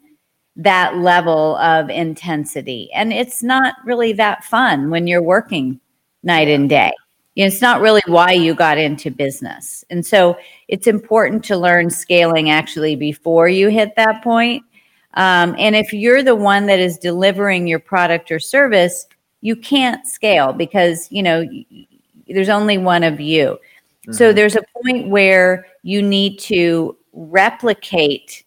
that 0.56 0.98
level 0.98 1.56
of 1.58 1.90
intensity 1.90 2.90
and 2.94 3.14
it's 3.14 3.42
not 3.42 3.76
really 3.86 4.12
that 4.12 4.44
fun 4.44 4.90
when 4.90 5.08
you're 5.08 5.22
working 5.22 5.80
night 6.24 6.50
and 6.50 6.68
day 6.68 6.92
it's 7.46 7.62
not 7.62 7.82
really 7.82 8.02
why 8.08 8.32
you 8.32 8.54
got 8.54 8.78
into 8.78 9.12
business. 9.12 9.86
And 9.90 10.06
so 10.06 10.38
it's 10.68 10.88
important 10.88 11.44
to 11.46 11.58
learn 11.58 11.90
scaling 11.90 12.50
actually 12.50 12.96
before 12.96 13.48
you 13.48 13.70
hit 13.70 13.96
that 13.96 14.24
point. 14.24 14.64
Um, 15.14 15.56
and 15.58 15.76
if 15.76 15.94
you're 15.94 16.24
the 16.24 16.36
one 16.36 16.66
that 16.68 16.80
is 16.80 16.98
delivering 16.98 17.68
your 17.68 17.80
product 17.80 18.32
or 18.32 18.40
service, 18.40 19.08
you 19.42 19.56
can't 19.56 20.06
scale 20.06 20.54
because, 20.54 21.12
you 21.12 21.24
know, 21.24 21.48
there's 22.28 22.50
only 22.50 22.78
one 22.78 23.04
of 23.04 23.20
you. 23.20 23.58
Mm-hmm. 24.02 24.14
So 24.14 24.34
there's 24.34 24.56
a 24.56 24.64
point 24.84 25.08
where 25.08 25.66
you 25.84 26.02
need 26.02 26.40
to 26.40 26.98
replicate 27.14 28.44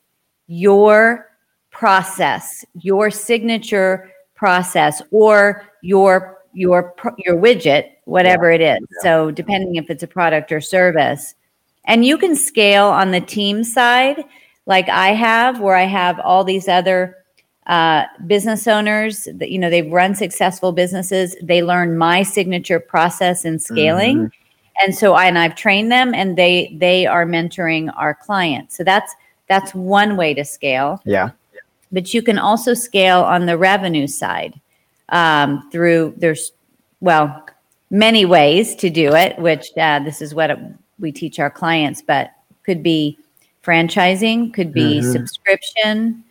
your 0.47 1.31
process, 1.71 2.65
your 2.75 3.11
signature 3.11 4.13
process, 4.35 5.01
or 5.11 5.67
your 5.83 6.39
your 6.53 6.95
your 7.17 7.37
widget 7.37 7.92
whatever 8.05 8.51
yeah. 8.51 8.57
it 8.57 8.61
is. 8.61 8.89
Yeah. 8.97 9.03
so 9.03 9.31
depending 9.31 9.77
if 9.77 9.91
it's 9.91 10.03
a 10.03 10.09
product 10.09 10.53
or 10.53 10.61
service. 10.61 11.35
And 11.85 12.05
you 12.05 12.17
can 12.17 12.37
scale 12.37 12.87
on 12.87 13.11
the 13.11 13.21
team 13.21 13.65
side 13.65 14.25
like 14.67 14.89
i 14.89 15.09
have 15.09 15.59
where 15.59 15.75
i 15.75 15.83
have 15.83 16.21
all 16.21 16.45
these 16.45 16.69
other 16.69 17.23
uh, 17.67 18.05
business 18.27 18.67
owners 18.67 19.29
that 19.35 19.51
you 19.51 19.59
know 19.59 19.71
they've 19.71 19.93
run 19.93 20.15
successful 20.15 20.73
businesses. 20.73 21.37
They 21.43 21.63
learn 21.63 21.97
my 21.97 22.23
signature 22.23 22.81
process 22.81 23.45
in 23.45 23.59
scaling. 23.59 24.17
Mm-hmm. 24.17 24.85
and 24.85 24.95
so 24.97 25.15
I, 25.15 25.27
and 25.27 25.39
i've 25.39 25.55
trained 25.55 25.93
them 25.93 26.15
and 26.15 26.37
they 26.37 26.75
they 26.79 27.07
are 27.07 27.25
mentoring 27.25 27.93
our 27.97 28.15
clients. 28.15 28.77
So 28.77 28.85
that's 28.85 29.15
that's 29.49 29.75
one 29.75 30.17
way 30.17 30.35
to 30.35 30.45
scale. 30.45 31.01
Yeah. 31.05 31.31
But 31.93 32.15
you 32.15 32.23
can 32.23 32.39
also 32.39 32.75
scale 32.75 33.23
on 33.23 33.47
the 33.47 33.59
revenue 33.59 34.07
side 34.07 34.59
um, 35.11 35.69
through 35.71 36.15
there's 36.17 36.53
well 37.01 37.47
many 37.93 38.25
ways 38.25 38.75
to 38.77 38.91
do 38.91 39.15
it, 39.15 39.39
which 39.39 39.69
uh, 39.77 40.01
this 40.01 40.21
is 40.21 40.35
what 40.35 40.51
we 40.99 41.13
teach 41.13 41.39
our 41.39 41.51
clients, 41.51 42.03
but 42.03 42.33
could 42.65 42.83
be 42.83 43.19
franchising, 43.63 44.53
could 44.53 44.73
be 44.73 44.99
mm-hmm. 44.99 45.13
subscription. 45.13 46.25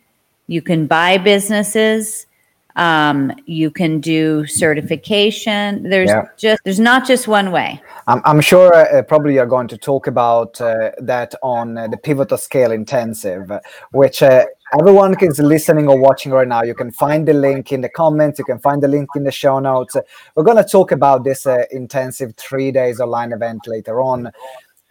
You 0.48 0.60
can 0.60 0.86
buy 0.86 1.16
businesses. 1.16 2.26
Um, 2.74 3.32
you 3.46 3.70
can 3.70 4.00
do 4.00 4.46
certification. 4.46 5.82
There's 5.88 6.08
yeah. 6.08 6.24
just 6.38 6.62
there's 6.64 6.80
not 6.80 7.06
just 7.06 7.28
one 7.28 7.52
way. 7.52 7.80
I'm, 8.06 8.22
I'm 8.24 8.40
sure 8.40 8.74
uh, 8.74 9.02
probably 9.02 9.34
you're 9.34 9.46
going 9.46 9.68
to 9.68 9.78
talk 9.78 10.06
about 10.06 10.58
uh, 10.60 10.90
that 10.98 11.34
on 11.42 11.76
uh, 11.76 11.86
the 11.88 11.98
Pivot 11.98 12.32
and 12.32 12.40
Scale 12.40 12.72
Intensive, 12.72 13.52
which 13.92 14.22
uh, 14.22 14.46
everyone 14.78 15.14
is 15.20 15.38
listening 15.38 15.88
or 15.88 15.98
watching 15.98 16.32
right 16.32 16.48
now, 16.48 16.62
you 16.62 16.74
can 16.74 16.90
find 16.90 17.26
the 17.26 17.32
link 17.32 17.72
in 17.72 17.80
the 17.80 17.88
comments. 17.88 18.38
You 18.38 18.44
can 18.44 18.58
find 18.58 18.82
the 18.82 18.88
link 18.88 19.10
in 19.14 19.24
the 19.24 19.30
show 19.30 19.58
notes. 19.58 19.96
We're 20.34 20.44
going 20.44 20.56
to 20.56 20.64
talk 20.64 20.92
about 20.92 21.24
this 21.24 21.46
uh, 21.46 21.64
intensive 21.70 22.34
three 22.36 22.70
days 22.70 23.00
online 23.00 23.32
event 23.32 23.66
later 23.66 24.00
on, 24.00 24.30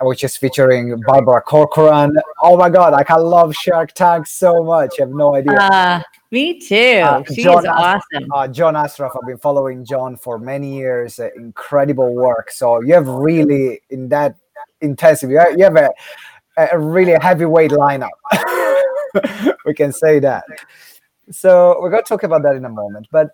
which 0.02 0.24
is 0.24 0.38
featuring 0.38 1.00
Barbara 1.06 1.42
Corcoran. 1.42 2.16
Oh 2.42 2.58
my 2.58 2.70
God, 2.70 2.94
like 2.94 3.10
I 3.10 3.18
love 3.18 3.56
Shark 3.56 3.94
Tank 3.94 4.28
so 4.28 4.64
much. 4.64 4.98
You 4.98 5.06
have 5.06 5.14
no 5.14 5.36
idea. 5.36 5.54
Uh, 5.54 6.02
me 6.30 6.60
too. 6.60 7.02
Uh, 7.04 7.24
She's 7.28 7.44
John 7.44 7.68
awesome. 7.68 8.32
Uh, 8.32 8.48
John 8.48 8.76
Assaraf, 8.76 9.12
I've 9.16 9.28
been 9.28 9.38
following 9.38 9.84
John 9.84 10.16
for 10.16 10.38
many 10.38 10.76
years. 10.76 11.20
Uh, 11.20 11.30
incredible 11.36 12.14
work. 12.14 12.52
So 12.52 12.82
you 12.82 12.94
have 12.94 13.08
really 13.08 13.82
in 13.90 14.10
that 14.10 14.36
intensive. 14.82 15.32
You 15.32 15.40
have, 15.40 15.58
you 15.58 15.64
have 15.64 15.76
a, 15.76 15.90
a 16.72 16.80
really 16.80 17.18
heavyweight 17.20 17.72
lineup. 17.72 18.10
we 19.66 19.74
can 19.74 19.92
say 19.92 20.20
that. 20.20 20.44
So 21.32 21.78
we're 21.80 21.90
going 21.90 22.04
to 22.04 22.10
talk 22.10 22.24
about 22.24 22.44
that 22.44 22.56
in 22.56 22.66
a 22.66 22.70
moment. 22.70 23.08
But 23.12 23.30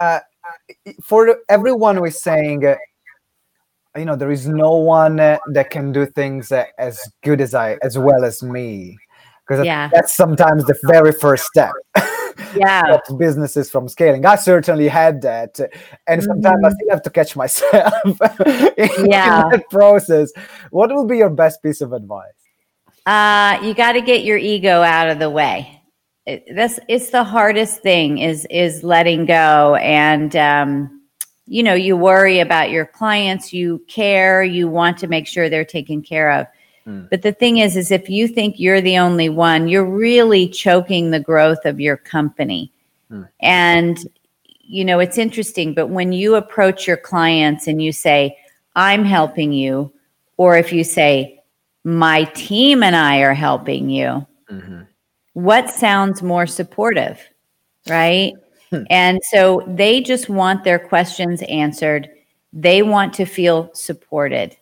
uh, 0.00 0.20
for 1.02 1.38
everyone 1.48 1.96
who 1.96 2.04
is 2.04 2.20
saying, 2.20 2.64
uh, 2.64 2.76
you 3.96 4.04
know, 4.04 4.16
there 4.16 4.30
is 4.30 4.46
no 4.46 4.74
one 4.74 5.20
uh, 5.20 5.38
that 5.52 5.70
can 5.70 5.92
do 5.92 6.06
things 6.06 6.52
uh, 6.52 6.64
as 6.78 7.00
good 7.22 7.40
as 7.40 7.54
I, 7.54 7.78
as 7.82 7.96
well 7.96 8.24
as 8.24 8.42
me, 8.42 8.98
because 9.46 9.64
yeah. 9.64 9.88
that's 9.92 10.14
sometimes 10.14 10.64
the 10.64 10.78
very 10.84 11.12
first 11.12 11.44
step. 11.44 11.72
yeah 12.54 12.98
businesses 13.18 13.70
from 13.70 13.88
scaling 13.88 14.24
i 14.26 14.36
certainly 14.36 14.88
had 14.88 15.22
that 15.22 15.58
and 16.06 16.22
sometimes 16.22 16.56
mm-hmm. 16.56 16.66
i 16.66 16.70
still 16.70 16.90
have 16.90 17.02
to 17.02 17.10
catch 17.10 17.36
myself 17.36 17.94
in, 18.76 19.10
yeah. 19.10 19.44
in 19.44 19.50
that 19.50 19.64
process 19.70 20.32
what 20.70 20.94
would 20.94 21.08
be 21.08 21.18
your 21.18 21.30
best 21.30 21.62
piece 21.62 21.80
of 21.80 21.92
advice 21.92 22.45
uh, 23.06 23.60
you 23.62 23.72
got 23.72 23.92
to 23.92 24.00
get 24.00 24.24
your 24.24 24.36
ego 24.36 24.82
out 24.82 25.08
of 25.08 25.18
the 25.18 25.30
way. 25.30 25.80
It, 26.26 26.44
that's 26.54 26.80
it's 26.88 27.10
the 27.10 27.22
hardest 27.22 27.80
thing 27.80 28.18
is 28.18 28.46
is 28.50 28.82
letting 28.82 29.26
go, 29.26 29.76
and 29.76 30.34
um, 30.34 31.02
you 31.46 31.62
know 31.62 31.74
you 31.74 31.96
worry 31.96 32.40
about 32.40 32.70
your 32.70 32.84
clients, 32.84 33.52
you 33.52 33.80
care, 33.86 34.42
you 34.42 34.66
want 34.66 34.98
to 34.98 35.06
make 35.06 35.28
sure 35.28 35.48
they're 35.48 35.64
taken 35.64 36.02
care 36.02 36.32
of. 36.32 36.46
Mm. 36.84 37.08
But 37.08 37.22
the 37.22 37.32
thing 37.32 37.58
is, 37.58 37.76
is 37.76 37.92
if 37.92 38.10
you 38.10 38.26
think 38.26 38.58
you're 38.58 38.80
the 38.80 38.98
only 38.98 39.28
one, 39.28 39.68
you're 39.68 39.88
really 39.88 40.48
choking 40.48 41.12
the 41.12 41.20
growth 41.20 41.64
of 41.64 41.78
your 41.78 41.96
company. 41.96 42.72
Mm. 43.08 43.28
And 43.38 43.98
you 44.62 44.84
know 44.84 44.98
it's 44.98 45.16
interesting, 45.16 45.74
but 45.74 45.90
when 45.90 46.12
you 46.12 46.34
approach 46.34 46.88
your 46.88 46.96
clients 46.96 47.68
and 47.68 47.80
you 47.80 47.92
say, 47.92 48.36
"I'm 48.74 49.04
helping 49.04 49.52
you," 49.52 49.92
or 50.38 50.56
if 50.56 50.72
you 50.72 50.82
say, 50.82 51.35
my 51.86 52.24
team 52.24 52.82
and 52.82 52.96
I 52.96 53.18
are 53.18 53.32
helping 53.32 53.88
you. 53.88 54.26
Mm-hmm. 54.50 54.80
What 55.34 55.70
sounds 55.70 56.20
more 56.20 56.46
supportive, 56.46 57.20
right? 57.88 58.32
Hmm. 58.70 58.82
and 58.90 59.20
so 59.30 59.62
they 59.68 60.00
just 60.00 60.28
want 60.28 60.64
their 60.64 60.80
questions 60.80 61.40
answered. 61.42 62.08
They 62.52 62.82
want 62.82 63.14
to 63.14 63.24
feel 63.24 63.70
supported. 63.72 64.56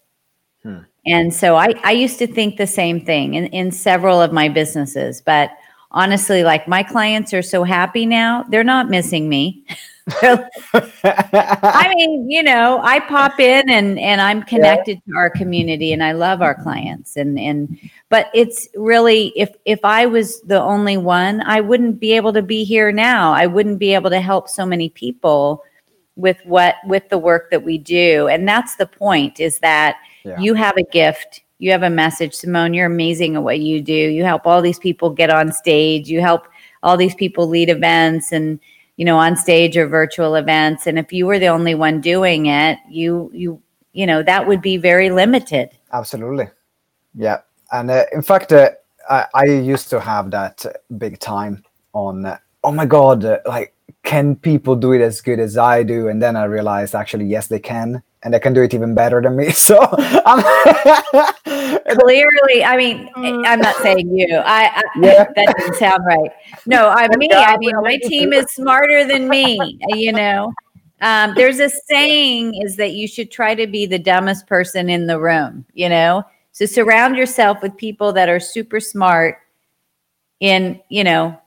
Hmm. 0.62 0.81
And 1.07 1.33
so 1.33 1.57
I, 1.57 1.73
I 1.83 1.93
used 1.93 2.19
to 2.19 2.26
think 2.26 2.59
the 2.59 2.66
same 2.66 3.02
thing 3.02 3.33
in, 3.33 3.47
in 3.47 3.73
several 3.73 4.21
of 4.21 4.31
my 4.31 4.50
businesses, 4.50 5.23
but 5.23 5.50
honestly, 5.93 6.45
like 6.45 6.69
my 6.69 6.83
clients 6.83 7.33
are 7.33 7.40
so 7.40 7.64
happy 7.64 8.04
now, 8.04 8.43
they're 8.50 8.62
not 8.62 8.90
missing 8.90 9.31
me. 9.31 9.64
I 10.23 11.95
mean, 11.97 12.31
you 12.31 12.43
know, 12.43 12.79
I 12.83 13.01
pop 13.01 13.41
in 13.41 13.71
and 13.71 13.99
and 13.99 14.21
I'm 14.21 14.43
connected 14.43 15.01
yeah. 15.07 15.13
to 15.15 15.19
our 15.19 15.31
community 15.31 15.95
and 15.95 16.05
I 16.05 16.13
love 16.13 16.43
our 16.43 16.55
clients 16.55 17.17
and 17.17 17.39
and 17.39 17.79
but 18.11 18.31
it's 18.35 18.69
really 18.75 19.33
if 19.35 19.55
if 19.65 19.81
I 19.83 20.05
was 20.05 20.43
the 20.43 20.61
only 20.61 20.99
one, 20.99 21.41
I 21.41 21.63
wouldn't 21.63 22.01
be 22.01 22.13
able 22.13 22.35
to 22.35 22.43
be 22.43 22.65
here 22.65 22.93
now. 22.93 23.33
I 23.33 23.47
wouldn't 23.47 23.79
be 23.79 23.95
able 23.95 24.11
to 24.11 24.21
help 24.21 24.51
so 24.51 24.67
many 24.67 24.91
people 24.91 25.65
with 26.17 26.37
what 26.45 26.77
with 26.87 27.09
the 27.09 27.19
work 27.19 27.51
that 27.51 27.65
we 27.65 27.79
do. 27.79 28.29
And 28.29 28.47
that's 28.47 28.77
the 28.77 28.87
point 28.87 29.41
is 29.41 29.59
that 29.61 29.97
yeah. 30.23 30.39
you 30.39 30.53
have 30.53 30.77
a 30.77 30.85
gift 30.85 31.45
you 31.59 31.71
have 31.71 31.85
a 31.85 31.91
message 31.91 32.35
simone 32.35 32.75
you're 32.75 32.87
amazing 32.87 33.37
at 33.37 33.43
what 33.43 33.61
you 33.61 33.81
do 33.81 33.93
you 33.93 34.25
help 34.25 34.47
all 34.47 34.61
these 34.61 34.79
people 34.79 35.09
get 35.09 35.31
on 35.31 35.53
stage 35.53 36.09
you 36.09 36.21
help 36.21 36.49
all 36.83 36.97
these 36.97 37.15
people 37.15 37.47
lead 37.47 37.71
events 37.71 38.33
and 38.33 38.59
you 38.97 39.05
know 39.05 39.19
on 39.19 39.37
stage 39.37 39.77
or 39.77 39.87
virtual 39.87 40.35
events. 40.35 40.87
And 40.87 40.99
if 40.99 41.13
you 41.13 41.27
were 41.27 41.39
the 41.39 41.49
only 41.49 41.75
one 41.75 42.01
doing 42.01 42.47
it 42.47 42.79
you 42.89 43.31
you 43.33 43.61
you 43.93 44.07
know 44.07 44.23
that 44.23 44.47
would 44.47 44.63
be 44.63 44.77
very 44.77 45.11
limited. 45.11 45.71
Absolutely. 45.93 46.49
Yeah. 47.15 47.41
And 47.73 47.91
uh, 47.91 48.05
in 48.13 48.23
fact 48.23 48.53
uh, 48.53 48.71
I, 49.09 49.27
I, 49.35 49.45
used 49.45 49.91
to 49.91 50.01
have 50.01 50.31
that 50.31 50.65
big 50.99 51.19
time 51.19 51.63
on 51.93 52.27
uh, 52.27 52.39
oh 52.63 52.73
my 52.73 52.87
god 52.87 53.41
like 53.47 53.75
can 54.03 54.37
people 54.37 54.77
do 54.77 54.93
it 54.93 55.01
as 55.01 55.21
good 55.21 55.41
as 55.41 55.57
i 55.57 55.83
do? 55.83 56.09
And 56.09 56.23
then 56.23 56.37
i 56.37 56.45
realized 56.45 56.95
actually 56.95 57.27
yes 57.27 57.47
they 57.49 57.61
can 57.61 58.03
and 58.25 58.33
they 58.33 58.40
can 58.40 58.54
do 58.54 58.62
it 58.62 58.73
even 58.75 58.95
better 58.95 59.21
than 59.21 59.37
me. 59.37 59.52
So 59.64 59.78
clearly, 61.47 62.64
I 62.64 62.76
mean, 62.76 63.09
I'm 63.16 63.61
not 63.61 63.76
saying 63.76 64.16
you. 64.16 64.37
I, 64.37 64.66
I 64.66 64.83
yeah. 65.00 65.25
that 65.37 65.54
didn't 65.59 65.76
sound 65.76 66.04
right. 66.04 66.31
No, 66.66 66.88
I 66.88 67.07
me. 67.16 67.28
I 67.33 67.57
mean, 67.59 67.73
my 67.83 67.99
team 67.99 68.33
is 68.33 68.47
smarter 68.50 69.07
than 69.07 69.28
me. 69.28 69.78
You 69.88 70.12
know, 70.12 70.52
um, 71.00 71.35
there's 71.35 71.61
a 71.61 71.69
saying 71.69 72.61
is 72.62 72.76
that 72.76 72.93
you 72.93 73.07
should 73.09 73.31
try 73.31 73.54
to 73.54 73.66
be 73.66 73.87
the 73.87 73.99
dumbest 73.99 74.47
person 74.47 74.90
in 74.90 75.07
the 75.07 75.19
room. 75.21 75.64
You 75.73 75.88
know, 75.88 76.25
so 76.52 76.66
surround 76.66 77.16
yourself 77.16 77.62
with 77.62 77.76
people 77.76 78.12
that 78.12 78.28
are 78.28 78.40
super 78.40 78.81
smart 78.81 79.38
in 80.40 80.81
you 80.88 81.04
know 81.04 81.38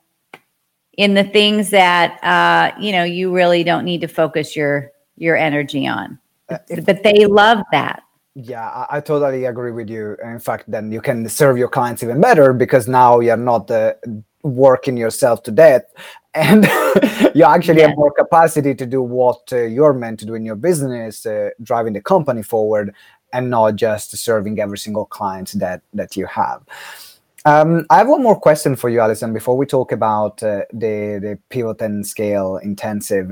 in 0.97 1.13
the 1.13 1.23
things 1.23 1.69
that 1.69 2.23
uh, 2.23 2.71
you 2.79 2.91
know 2.91 3.03
you 3.03 3.33
really 3.33 3.63
don't 3.63 3.85
need 3.85 4.01
to 4.01 4.07
focus 4.07 4.55
your 4.55 4.91
your 5.17 5.35
energy 5.35 5.87
on 5.87 6.17
uh, 6.49 6.57
if, 6.69 6.85
but 6.85 7.03
they 7.03 7.25
love 7.25 7.59
that 7.71 8.03
yeah 8.35 8.67
I, 8.69 8.97
I, 8.97 8.99
totally 9.01 9.45
agree 9.45 9.71
with 9.71 9.89
you 9.89 10.15
in 10.23 10.39
fact 10.39 10.65
then 10.69 10.91
you 10.91 11.01
can 11.01 11.27
serve 11.27 11.57
your 11.57 11.67
clients 11.67 12.03
even 12.03 12.21
better 12.21 12.53
because 12.53 12.87
now 12.87 13.19
you're 13.19 13.37
not 13.37 13.69
uh, 13.71 13.93
working 14.43 14.97
yourself 14.97 15.43
to 15.43 15.51
death 15.51 15.83
and 16.33 16.65
you 17.35 17.43
actually 17.43 17.79
yeah. 17.81 17.87
have 17.87 17.97
more 17.97 18.11
capacity 18.11 18.75
to 18.75 18.85
do 18.85 19.01
what 19.01 19.41
uh, 19.51 19.63
you're 19.63 19.93
meant 19.93 20.19
to 20.19 20.25
do 20.25 20.35
in 20.35 20.45
your 20.45 20.55
business 20.55 21.25
uh, 21.25 21.49
driving 21.63 21.93
the 21.93 22.01
company 22.01 22.43
forward 22.43 22.93
and 23.33 23.49
not 23.49 23.75
just 23.75 24.15
serving 24.15 24.59
every 24.59 24.77
single 24.77 25.05
client 25.05 25.51
that 25.55 25.81
that 25.93 26.15
you 26.15 26.25
have 26.27 26.63
um, 27.47 27.85
I 27.89 27.99
have 27.99 28.09
one 28.09 28.23
more 28.23 28.37
question 28.37 28.75
for 28.75 28.89
you, 28.89 28.99
Alison, 28.99 29.31
before 29.31 29.55
we 29.55 29.65
talk 29.65 29.93
about 29.93 30.43
uh, 30.43 30.63
the, 30.73 31.17
the 31.21 31.39
pivot 31.47 31.81
and 31.81 32.05
scale 32.05 32.57
intensive. 32.57 33.31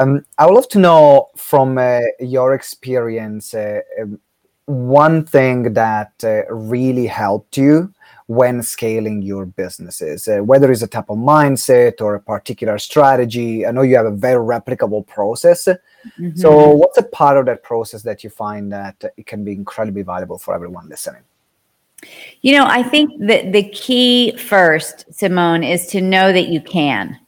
Um, 0.00 0.24
I 0.38 0.46
would 0.46 0.54
love 0.54 0.68
to 0.70 0.78
know 0.78 1.28
from 1.36 1.76
uh, 1.76 2.00
your 2.20 2.54
experience 2.54 3.52
uh, 3.52 3.80
um, 4.00 4.18
one 4.64 5.26
thing 5.26 5.74
that 5.74 6.12
uh, 6.24 6.42
really 6.48 7.06
helped 7.06 7.58
you 7.58 7.92
when 8.26 8.62
scaling 8.62 9.20
your 9.20 9.44
businesses, 9.44 10.26
uh, 10.26 10.38
whether 10.38 10.72
it's 10.72 10.82
a 10.82 10.86
type 10.86 11.10
of 11.10 11.18
mindset 11.18 12.00
or 12.00 12.14
a 12.14 12.20
particular 12.20 12.78
strategy. 12.78 13.66
I 13.66 13.72
know 13.72 13.82
you 13.82 13.96
have 13.96 14.06
a 14.06 14.10
very 14.10 14.42
replicable 14.42 15.06
process. 15.06 15.66
Mm-hmm. 15.66 16.36
So, 16.36 16.70
what's 16.70 16.96
a 16.96 17.02
part 17.02 17.36
of 17.36 17.46
that 17.46 17.62
process 17.62 18.02
that 18.02 18.24
you 18.24 18.30
find 18.30 18.72
that 18.72 19.04
it 19.18 19.26
can 19.26 19.44
be 19.44 19.52
incredibly 19.52 20.02
valuable 20.02 20.38
for 20.38 20.54
everyone 20.54 20.88
listening? 20.88 21.22
You 22.40 22.52
know, 22.54 22.64
I 22.66 22.82
think 22.84 23.10
that 23.26 23.52
the 23.52 23.68
key 23.70 24.34
first, 24.36 25.12
Simone, 25.12 25.62
is 25.62 25.88
to 25.88 26.00
know 26.00 26.32
that 26.32 26.48
you 26.48 26.62
can. 26.62 27.18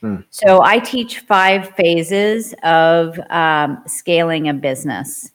Hmm. 0.00 0.16
So 0.30 0.62
I 0.62 0.78
teach 0.78 1.20
five 1.20 1.70
phases 1.70 2.54
of 2.62 3.18
um, 3.30 3.82
scaling 3.86 4.48
a 4.48 4.54
business. 4.54 5.30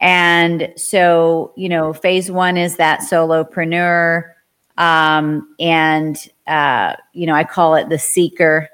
And 0.00 0.72
so, 0.76 1.52
you 1.56 1.68
know, 1.68 1.92
phase 1.92 2.30
one 2.30 2.56
is 2.56 2.76
that 2.76 3.00
solopreneur. 3.00 4.32
Um, 4.76 5.54
and, 5.58 6.16
uh, 6.46 6.96
you 7.14 7.26
know, 7.26 7.34
I 7.34 7.44
call 7.44 7.74
it 7.76 7.88
the 7.88 7.98
seeker. 7.98 8.68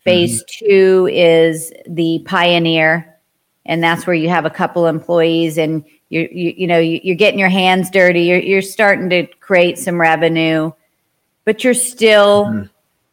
Phase 0.00 0.42
mm-hmm. 0.42 0.66
two 0.66 1.08
is 1.12 1.72
the 1.86 2.22
pioneer. 2.26 3.10
And 3.66 3.82
that's 3.82 4.06
where 4.06 4.16
you 4.16 4.28
have 4.28 4.44
a 4.44 4.50
couple 4.50 4.86
employees 4.86 5.58
and 5.58 5.84
you 6.14 6.28
you, 6.30 6.54
you 6.56 6.66
know 6.66 6.78
you, 6.78 7.12
are 7.12 7.16
getting 7.16 7.40
your 7.40 7.48
hands 7.48 7.90
dirty 7.90 8.22
you're, 8.22 8.38
you're 8.38 8.62
starting 8.62 9.10
to 9.10 9.26
create 9.40 9.78
some 9.78 10.00
revenue 10.00 10.70
but 11.44 11.64
you're 11.64 11.74
still 11.74 12.46
mm-hmm. 12.46 12.66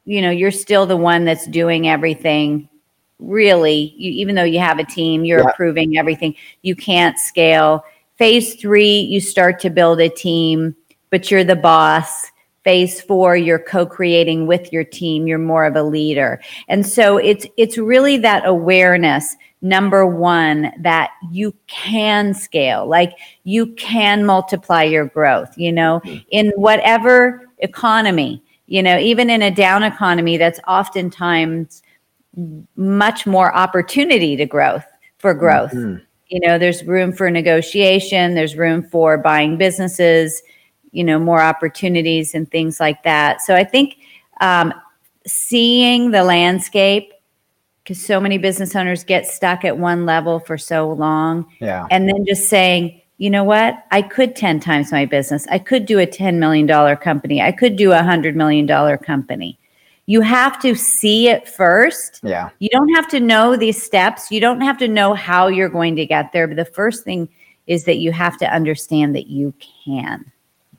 You 0.06 0.22
know 0.22 0.32
you're 0.32 0.52
still 0.52 0.86
the 0.86 0.98
one 0.98 1.26
that's 1.26 1.48
doing 1.48 1.88
everything. 1.88 2.68
Really 3.20 3.94
you, 3.98 4.12
even 4.12 4.36
though 4.36 4.44
you 4.44 4.60
have 4.60 4.80
a 4.80 4.84
team 4.84 5.26
you're 5.26 5.40
yeah. 5.40 5.50
approving 5.52 5.98
everything. 5.98 6.36
You 6.62 6.76
can't 6.76 7.20
scale. 7.20 7.84
Phase 8.18 8.56
three 8.56 9.00
you 9.00 9.20
start 9.20 9.60
to 9.60 9.70
build 9.70 10.00
a 10.00 10.10
team 10.10 10.76
but 11.10 11.30
you're 11.30 11.44
the 11.44 11.56
boss. 11.56 12.32
Phase 12.64 13.02
four 13.02 13.36
you're 13.36 13.60
co-creating 13.60 14.48
with 14.48 14.72
your 14.72 14.84
team. 14.84 15.28
You're 15.28 15.40
more 15.40 15.66
of 15.66 15.76
a 15.76 15.84
leader. 15.84 16.42
And 16.68 16.86
so 16.86 17.18
it's 17.18 17.46
it's 17.58 17.78
really 17.78 18.18
that 18.18 18.46
awareness 18.46 19.36
number 19.62 20.08
one 20.08 20.72
that 20.80 21.12
you 21.32 21.54
can 21.68 22.34
scale. 22.34 22.88
Like 22.88 23.14
you 23.44 23.68
can 23.74 24.26
multiply 24.26 24.84
your 24.84 25.06
growth 25.06 25.56
you 25.58 25.72
know? 25.72 26.02
Mm-hmm. 26.04 26.18
in 26.32 26.52
whatever 26.56 27.48
economy 27.60 28.44
you 28.72 28.82
know 28.82 28.98
even 28.98 29.30
in 29.30 29.42
a 29.42 29.52
down 29.52 29.84
economy 29.84 30.38
that's 30.38 30.60
oftentimes 30.66 31.84
much 32.78 33.28
more 33.28 33.54
opportunity 33.54 34.38
to 34.38 34.46
growth 34.46 34.86
for 35.18 35.34
growth 35.34 35.74
mm-hmm. 35.74 36.02
you 36.30 36.40
know 36.40 36.58
there's 36.58 36.84
room 36.86 37.12
for 37.12 37.30
negotiation 37.30 38.34
there's 38.34 38.56
room 38.56 38.82
for 38.82 39.18
buying 39.18 39.58
businesses 39.58 40.42
you 40.92 41.04
know 41.04 41.20
more 41.20 41.42
opportunities 41.42 42.34
and 42.34 42.50
things 42.50 42.80
like 42.80 43.04
that 43.04 43.42
so 43.42 43.56
i 43.56 43.64
think 43.64 43.98
um, 44.40 44.74
seeing 45.28 46.12
the 46.12 46.24
landscape 46.24 47.12
because 47.84 48.04
so 48.04 48.20
many 48.20 48.38
business 48.38 48.76
owners 48.76 49.04
get 49.04 49.28
stuck 49.28 49.66
at 49.66 49.78
one 49.78 50.06
level 50.06 50.40
for 50.40 50.58
so 50.58 50.92
long. 50.92 51.46
Yeah. 51.60 51.88
And 51.90 52.08
then 52.08 52.26
just 52.28 52.48
saying, 52.48 53.01
you 53.22 53.30
know 53.30 53.44
what? 53.44 53.86
I 53.92 54.02
could 54.02 54.36
10 54.36 54.62
times 54.62 54.92
my 54.92 55.06
business. 55.06 55.46
I 55.52 55.60
could 55.60 55.86
do 55.86 56.00
a 56.00 56.08
$10 56.08 56.40
million 56.40 56.68
company. 56.98 57.40
I 57.40 57.52
could 57.52 57.76
do 57.76 57.92
a 57.92 58.00
$100 58.00 58.34
million 58.34 58.68
company. 58.98 59.60
You 60.08 60.22
have 60.22 60.60
to 60.64 60.74
see 60.74 61.28
it 61.28 61.48
first. 61.48 62.20
Yeah. 62.24 62.50
You 62.58 62.70
don't 62.70 62.92
have 62.96 63.08
to 63.10 63.20
know 63.20 63.56
these 63.56 63.80
steps. 63.80 64.32
You 64.32 64.40
don't 64.40 64.62
have 64.62 64.80
to 64.80 64.88
know 64.88 65.14
how 65.14 65.50
you're 65.50 65.70
going 65.70 65.96
to 65.98 66.06
get 66.08 66.32
there. 66.32 66.48
But 66.48 66.58
the 66.58 66.66
first 66.66 67.04
thing 67.04 67.30
is 67.68 67.84
that 67.84 67.98
you 67.98 68.12
have 68.12 68.40
to 68.40 68.52
understand 68.52 69.16
that 69.16 69.28
you 69.28 69.54
can. 69.86 70.26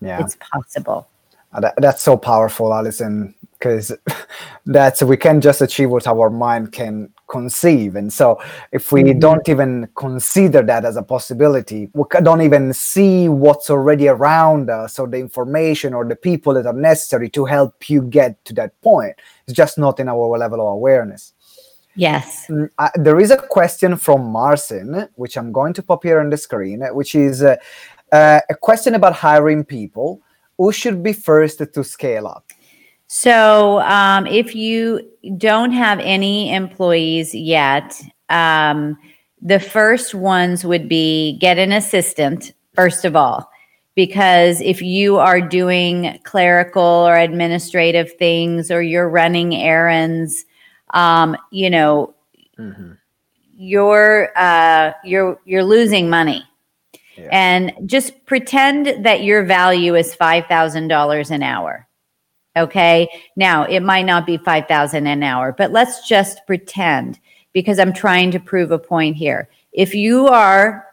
Yeah. 0.01 0.21
It's 0.21 0.37
possible. 0.41 1.09
Uh, 1.53 1.61
that, 1.61 1.75
that's 1.77 2.03
so 2.03 2.17
powerful, 2.17 2.75
Alison 2.75 3.37
because 3.63 3.93
that's 4.67 5.03
we 5.03 5.17
can 5.17 5.41
just 5.41 5.63
achieve 5.63 5.91
what 5.91 6.07
our 6.07 6.29
mind 6.29 6.73
can 6.73 7.09
conceive. 7.33 7.97
And 7.97 8.12
so 8.12 8.38
if 8.71 8.92
we 8.92 9.03
mm-hmm. 9.03 9.18
don't 9.18 9.49
even 9.49 9.88
consider 9.97 10.62
that 10.62 10.85
as 10.85 10.97
a 10.97 11.03
possibility 11.03 11.88
we 11.95 12.05
don't 12.23 12.42
even 12.42 12.73
see 12.75 13.29
what's 13.29 13.71
already 13.71 14.07
around 14.07 14.68
us 14.71 14.99
or 14.99 15.09
the 15.09 15.18
information 15.18 15.95
or 15.95 16.05
the 16.05 16.14
people 16.14 16.53
that 16.55 16.66
are 16.66 16.81
necessary 16.92 17.29
to 17.31 17.45
help 17.47 17.88
you 17.88 18.03
get 18.03 18.45
to 18.45 18.53
that 18.55 18.79
point. 18.83 19.14
It's 19.47 19.57
just 19.57 19.79
not 19.79 19.99
in 19.99 20.09
our 20.09 20.38
level 20.38 20.61
of 20.61 20.75
awareness. 20.75 21.33
Yes. 21.95 22.51
Uh, 22.79 22.88
there 22.95 23.18
is 23.21 23.31
a 23.31 23.37
question 23.37 23.97
from 23.97 24.25
marcin 24.25 25.09
which 25.16 25.37
i'm 25.37 25.53
going 25.53 25.75
to 25.75 25.83
pop 25.83 26.03
here 26.05 26.21
on 26.21 26.31
the 26.31 26.38
screen 26.38 26.81
which 26.99 27.14
is 27.14 27.42
uh, 27.42 27.57
uh, 28.12 28.40
a 28.49 28.55
question 28.55 28.95
about 28.95 29.12
hiring 29.12 29.62
people 29.62 30.21
who 30.57 30.73
should 30.73 31.03
be 31.03 31.12
first 31.12 31.59
to 31.75 31.85
scale 31.85 32.27
up 32.27 32.45
so, 33.14 33.81
um, 33.81 34.27
if 34.27 34.55
you 34.55 35.07
don't 35.37 35.72
have 35.72 35.98
any 36.01 36.51
employees 36.51 37.35
yet, 37.35 38.01
um, 38.31 38.96
the 39.42 39.61
first 39.61 40.14
ones 40.14 40.64
would 40.64 40.88
be 40.88 41.37
get 41.38 41.59
an 41.59 41.72
assistant, 41.72 42.55
first 42.75 43.05
of 43.05 43.14
all, 43.14 43.51
because 43.94 44.62
if 44.62 44.81
you 44.81 45.18
are 45.18 45.42
doing 45.42 46.20
clerical 46.25 46.83
or 46.83 47.18
administrative 47.18 48.14
things 48.14 48.70
or 48.70 48.81
you're 48.81 49.11
running 49.11 49.55
errands, 49.57 50.46
um, 50.94 51.37
you 51.51 51.68
know, 51.68 52.14
mm-hmm. 52.59 52.92
you're 53.55 54.31
uh, 54.37 54.92
you're 55.05 55.38
you're 55.44 55.64
losing 55.64 56.09
money. 56.09 56.42
Yeah. 57.18 57.29
And 57.31 57.72
just 57.85 58.25
pretend 58.25 59.05
that 59.05 59.22
your 59.22 59.44
value 59.44 59.96
is 59.96 60.14
five 60.14 60.46
thousand 60.46 60.88
dollars 60.88 61.31
an 61.31 61.42
hour 61.42 61.87
Okay. 62.57 63.09
Now 63.37 63.65
it 63.65 63.81
might 63.81 64.05
not 64.05 64.27
be 64.27 64.37
5,000 64.37 65.07
an 65.07 65.23
hour, 65.23 65.53
but 65.53 65.73
let's 65.73 66.07
just 66.07 66.47
pretend 66.47 67.19
because 67.53 67.79
I'm 67.79 67.93
trying 67.93 68.31
to 68.33 68.41
prove 68.41 68.71
a 68.71 68.79
point 68.79 69.17
here. 69.17 69.49
If 69.73 69.95
you 69.95 70.29
are, 70.29 70.87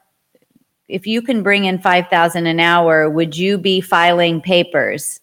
if 0.88 1.06
you 1.06 1.22
can 1.22 1.43
bring 1.43 1.65
in 1.65 1.80
5,000 1.80 2.48
an 2.48 2.60
hour, 2.60 3.10
would 3.10 3.38
you 3.38 3.58
be 3.58 3.82
filing 3.82 4.41
papers? 4.41 5.22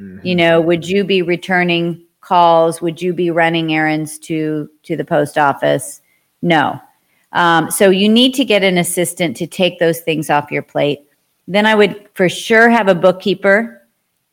Mm-hmm. 0.00 0.26
You 0.26 0.34
know, 0.34 0.60
would 0.60 0.86
you 0.86 1.04
be 1.04 1.22
returning 1.22 2.04
calls? 2.20 2.80
Would 2.80 3.00
you 3.00 3.12
be 3.12 3.30
running 3.30 3.72
errands 3.72 4.18
to, 4.20 4.70
to 4.84 4.96
the 4.96 5.04
post 5.04 5.38
office? 5.38 6.00
No. 6.42 6.80
Um, 7.32 7.70
so 7.70 7.90
you 7.90 8.08
need 8.08 8.34
to 8.34 8.44
get 8.44 8.62
an 8.62 8.78
assistant 8.78 9.36
to 9.38 9.46
take 9.46 9.78
those 9.78 10.00
things 10.00 10.30
off 10.30 10.50
your 10.50 10.62
plate. 10.62 11.00
Then 11.46 11.66
I 11.66 11.74
would 11.74 12.08
for 12.14 12.28
sure 12.28 12.68
have 12.68 12.88
a 12.88 12.94
bookkeeper 12.94 13.77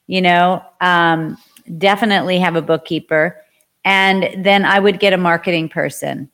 you 0.07 0.21
know, 0.21 0.63
um, 0.81 1.37
definitely 1.77 2.39
have 2.39 2.55
a 2.55 2.61
bookkeeper. 2.61 3.41
And 3.83 4.43
then 4.43 4.65
I 4.65 4.79
would 4.79 4.99
get 4.99 5.13
a 5.13 5.17
marketing 5.17 5.69
person. 5.69 6.29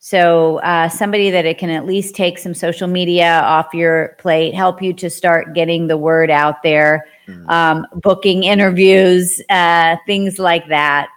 So 0.00 0.58
uh, 0.58 0.88
somebody 0.88 1.30
that 1.30 1.44
it 1.44 1.58
can 1.58 1.70
at 1.70 1.84
least 1.84 2.14
take 2.14 2.38
some 2.38 2.54
social 2.54 2.86
media 2.86 3.40
off 3.44 3.74
your 3.74 4.16
plate, 4.18 4.54
help 4.54 4.80
you 4.80 4.92
to 4.94 5.10
start 5.10 5.54
getting 5.54 5.88
the 5.88 5.96
word 5.96 6.30
out 6.30 6.62
there, 6.62 7.06
mm. 7.26 7.48
um, 7.50 7.84
booking 7.94 8.44
interviews, 8.44 9.40
uh, 9.50 9.96
things 10.06 10.38
like 10.38 10.68
that. 10.68 11.08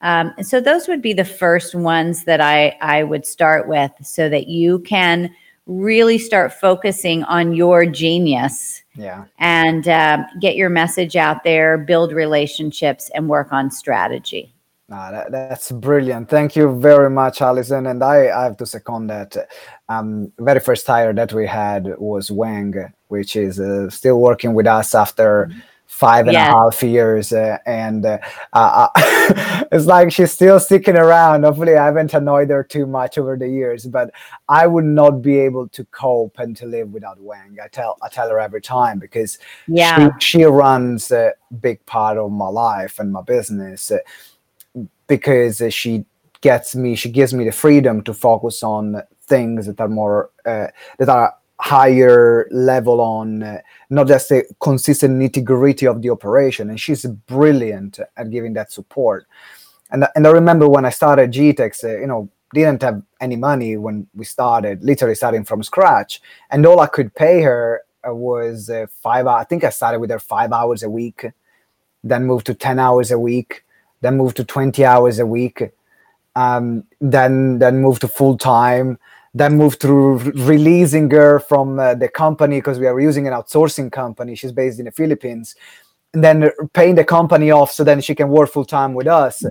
Um, 0.00 0.32
so 0.40 0.60
those 0.60 0.88
would 0.88 1.02
be 1.02 1.12
the 1.12 1.24
first 1.26 1.74
ones 1.74 2.24
that 2.24 2.40
I 2.40 2.78
I 2.80 3.02
would 3.02 3.26
start 3.26 3.68
with, 3.68 3.92
so 4.02 4.30
that 4.30 4.48
you 4.48 4.78
can 4.78 5.30
really 5.66 6.18
start 6.18 6.52
focusing 6.52 7.22
on 7.24 7.52
your 7.52 7.86
genius 7.86 8.82
Yeah. 8.96 9.24
and 9.38 9.86
um, 9.88 10.26
get 10.40 10.56
your 10.56 10.68
message 10.70 11.16
out 11.16 11.44
there, 11.44 11.78
build 11.78 12.12
relationships, 12.12 13.10
and 13.14 13.28
work 13.28 13.52
on 13.52 13.70
strategy. 13.70 14.52
No, 14.88 14.96
that, 15.12 15.30
that's 15.30 15.70
brilliant. 15.70 16.28
Thank 16.28 16.56
you 16.56 16.76
very 16.80 17.08
much, 17.10 17.40
Alison. 17.40 17.86
And 17.86 18.02
I, 18.02 18.28
I 18.28 18.44
have 18.44 18.56
to 18.56 18.66
second 18.66 19.06
that. 19.06 19.48
Um, 19.88 20.32
very 20.38 20.58
first 20.58 20.84
hire 20.86 21.12
that 21.12 21.32
we 21.32 21.46
had 21.46 21.94
was 21.98 22.32
Wang, 22.32 22.74
which 23.06 23.36
is 23.36 23.60
uh, 23.60 23.88
still 23.88 24.20
working 24.20 24.52
with 24.52 24.66
us 24.66 24.94
after 24.94 25.48
five 25.90 26.28
and 26.28 26.36
a 26.36 26.40
half 26.40 26.82
Yeah. 26.82 26.88
years. 26.88 27.32
Uh, 27.32 27.58
and 27.66 28.06
uh, 28.06 28.18
uh, 28.52 28.88
it's 29.72 29.86
like 29.86 30.12
she's 30.12 30.30
still 30.32 30.60
sticking 30.60 30.96
around. 30.96 31.42
Hopefully, 31.44 31.76
I 31.76 31.84
haven't 31.86 32.14
annoyed 32.14 32.48
her 32.50 32.62
too 32.64 32.86
much 32.86 33.18
over 33.18 33.36
the 33.36 33.48
years, 33.48 33.86
but 33.86 34.10
I 34.48 34.66
would 34.66 34.84
not 34.84 35.20
be 35.20 35.38
able 35.38 35.68
to 35.68 35.84
cope 35.86 36.38
and 36.38 36.56
to 36.56 36.66
live 36.66 36.92
without 36.92 37.20
Wang. 37.20 37.56
I 37.62 37.68
tell 37.68 37.98
I 38.02 38.08
tell 38.08 38.30
her 38.30 38.40
every 38.40 38.62
time 38.62 38.98
because 39.00 39.38
Yeah. 39.66 40.10
she, 40.20 40.38
she 40.38 40.44
runs 40.44 41.10
a 41.10 41.32
big 41.60 41.84
part 41.86 42.16
of 42.16 42.30
my 42.30 42.48
life 42.48 42.98
and 43.00 43.12
my 43.12 43.22
business 43.22 43.90
uh, 43.90 43.98
because 45.08 45.62
she 45.74 46.04
gets 46.40 46.74
me 46.74 46.94
she 46.94 47.10
gives 47.10 47.34
me 47.34 47.44
the 47.44 47.52
freedom 47.52 48.00
to 48.02 48.14
focus 48.14 48.62
on 48.62 49.02
things 49.26 49.66
that 49.66 49.78
are 49.80 49.88
more 49.88 50.30
uh, 50.46 50.68
that 50.98 51.08
are 51.08 51.34
higher 51.60 52.48
level 52.50 53.00
on 53.00 53.42
uh, 53.42 53.58
not 53.90 54.08
just 54.08 54.30
the 54.30 54.44
consistent 54.60 55.20
nitty 55.20 55.44
gritty 55.44 55.86
of 55.86 56.00
the 56.00 56.08
operation 56.08 56.70
and 56.70 56.80
she's 56.80 57.04
brilliant 57.04 58.00
at 58.16 58.30
giving 58.30 58.54
that 58.54 58.72
support. 58.72 59.26
And, 59.90 60.06
and 60.14 60.26
i 60.26 60.30
remember 60.30 60.68
when 60.68 60.84
i 60.84 60.90
started 60.90 61.32
gtex 61.32 61.84
uh, 61.84 61.98
you 62.00 62.06
know 62.06 62.30
didn't 62.54 62.82
have 62.82 63.02
any 63.20 63.36
money 63.36 63.76
when 63.76 64.06
we 64.14 64.24
started 64.24 64.82
literally 64.82 65.14
starting 65.14 65.44
from 65.44 65.62
scratch. 65.62 66.22
And 66.50 66.64
all 66.64 66.80
i 66.80 66.86
could 66.86 67.14
pay 67.14 67.42
her 67.42 67.82
uh, 68.08 68.14
was 68.14 68.70
uh, 68.70 68.86
five 69.02 69.26
hou- 69.26 69.40
i 69.42 69.44
think 69.44 69.62
i 69.62 69.70
started 69.70 70.00
with 70.00 70.10
her 70.10 70.18
five 70.18 70.52
hours 70.52 70.82
a 70.82 70.90
week 70.90 71.26
then 72.02 72.26
moved 72.26 72.46
to 72.46 72.54
10 72.54 72.78
hours 72.78 73.10
a 73.10 73.18
week 73.18 73.64
then 74.00 74.16
moved 74.16 74.36
to 74.36 74.44
20 74.44 74.82
hours 74.84 75.18
a 75.18 75.26
week 75.26 75.62
um, 76.36 76.84
then 77.00 77.58
then 77.58 77.82
moved 77.82 78.00
to 78.00 78.08
full 78.08 78.38
time 78.38 78.98
then 79.34 79.56
moved 79.56 79.80
to 79.80 79.92
re- 79.92 80.32
releasing 80.34 81.10
her 81.10 81.38
from 81.38 81.78
uh, 81.78 81.94
the 81.94 82.08
company 82.08 82.58
because 82.58 82.78
we 82.78 82.86
are 82.86 82.98
using 83.00 83.26
an 83.26 83.32
outsourcing 83.32 83.90
company 83.92 84.34
she's 84.34 84.52
based 84.52 84.78
in 84.78 84.84
the 84.86 84.90
philippines 84.90 85.54
and 86.14 86.24
then 86.24 86.50
paying 86.72 86.96
the 86.96 87.04
company 87.04 87.50
off 87.50 87.70
so 87.70 87.84
then 87.84 88.00
she 88.00 88.14
can 88.14 88.28
work 88.28 88.50
full 88.50 88.64
time 88.64 88.94
with 88.94 89.06
us 89.06 89.44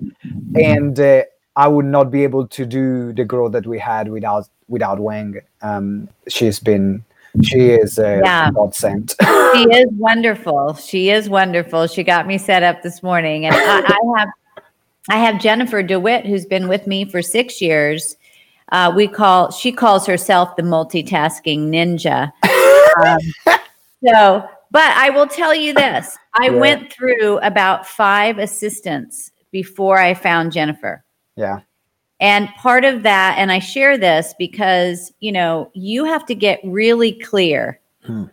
and 0.55 0.99
uh, 0.99 1.23
i 1.55 1.67
would 1.67 1.85
not 1.85 2.11
be 2.11 2.23
able 2.23 2.45
to 2.47 2.65
do 2.65 3.13
the 3.13 3.23
growth 3.23 3.51
that 3.51 3.65
we 3.65 3.79
had 3.79 4.09
without 4.09 4.47
without 4.67 4.99
wang 4.99 5.39
um, 5.61 6.07
she's 6.27 6.59
been 6.59 7.03
she 7.43 7.69
is 7.69 7.97
a 7.99 8.19
Yeah. 8.23 8.51
godsend 8.51 9.15
she 9.53 9.63
is 9.63 9.87
wonderful. 9.91 10.75
She 10.75 11.09
is 11.09 11.29
wonderful. 11.29 11.87
She 11.87 12.03
got 12.03 12.27
me 12.27 12.37
set 12.37 12.63
up 12.63 12.81
this 12.81 13.01
morning, 13.01 13.45
and 13.45 13.55
I, 13.55 13.79
I 13.79 14.19
have 14.19 14.29
I 15.09 15.17
have 15.17 15.39
Jennifer 15.41 15.81
DeWitt, 15.81 16.25
who's 16.25 16.45
been 16.45 16.67
with 16.67 16.85
me 16.87 17.05
for 17.05 17.21
six 17.21 17.61
years. 17.61 18.15
Uh, 18.71 18.91
we 18.95 19.07
call 19.07 19.51
she 19.51 19.71
calls 19.71 20.05
herself 20.05 20.55
the 20.55 20.61
multitasking 20.63 21.69
ninja. 21.69 22.31
Um, 23.03 23.19
so, 24.05 24.47
but 24.71 24.91
I 24.95 25.09
will 25.09 25.27
tell 25.27 25.53
you 25.55 25.73
this: 25.73 26.17
I 26.39 26.49
Yeah. 26.49 26.59
went 26.59 26.93
through 26.93 27.39
about 27.39 27.87
five 27.87 28.37
assistants 28.37 29.31
before 29.51 29.97
I 29.99 30.13
found 30.13 30.51
Jennifer. 30.51 31.03
yeah 31.35 31.59
And 32.19 32.49
part 32.57 32.85
of 32.85 33.01
that, 33.03 33.35
and 33.39 33.51
I 33.51 33.59
share 33.59 33.97
this 33.97 34.35
because, 34.37 35.11
you 35.19 35.31
know, 35.31 35.71
you 35.73 36.05
have 36.05 36.25
to 36.27 36.35
get 36.35 36.59
really 36.63 37.13
clear 37.13 37.79
Hmm. 38.05 38.25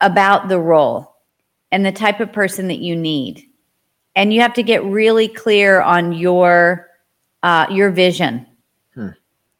about 0.00 0.48
the 0.48 0.58
role 0.58 1.14
and 1.70 1.84
the 1.84 1.92
type 1.92 2.20
of 2.20 2.32
person 2.32 2.68
that 2.68 2.78
you 2.78 2.96
need. 2.96 3.44
And 4.16 4.32
you 4.32 4.40
have 4.40 4.54
to 4.54 4.62
get 4.62 4.82
really 4.84 5.28
clear 5.28 5.80
on 5.82 6.12
your 6.12 6.88
uh, 7.42 7.66
your 7.70 7.90
vision. 7.90 8.46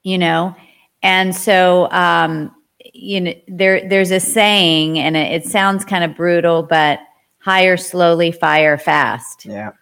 You 0.08 0.16
know, 0.16 0.56
and 1.02 1.34
so 1.34 1.90
um, 1.90 2.54
you 2.94 3.20
know 3.20 3.34
there 3.46 3.86
there's 3.86 4.10
a 4.10 4.20
saying, 4.20 4.98
and 4.98 5.16
it, 5.16 5.42
it 5.42 5.46
sounds 5.46 5.84
kind 5.84 6.02
of 6.04 6.16
brutal, 6.16 6.62
but 6.62 7.00
hire 7.38 7.76
slowly, 7.76 8.32
fire 8.32 8.78
fast. 8.78 9.44
Yeah. 9.44 9.72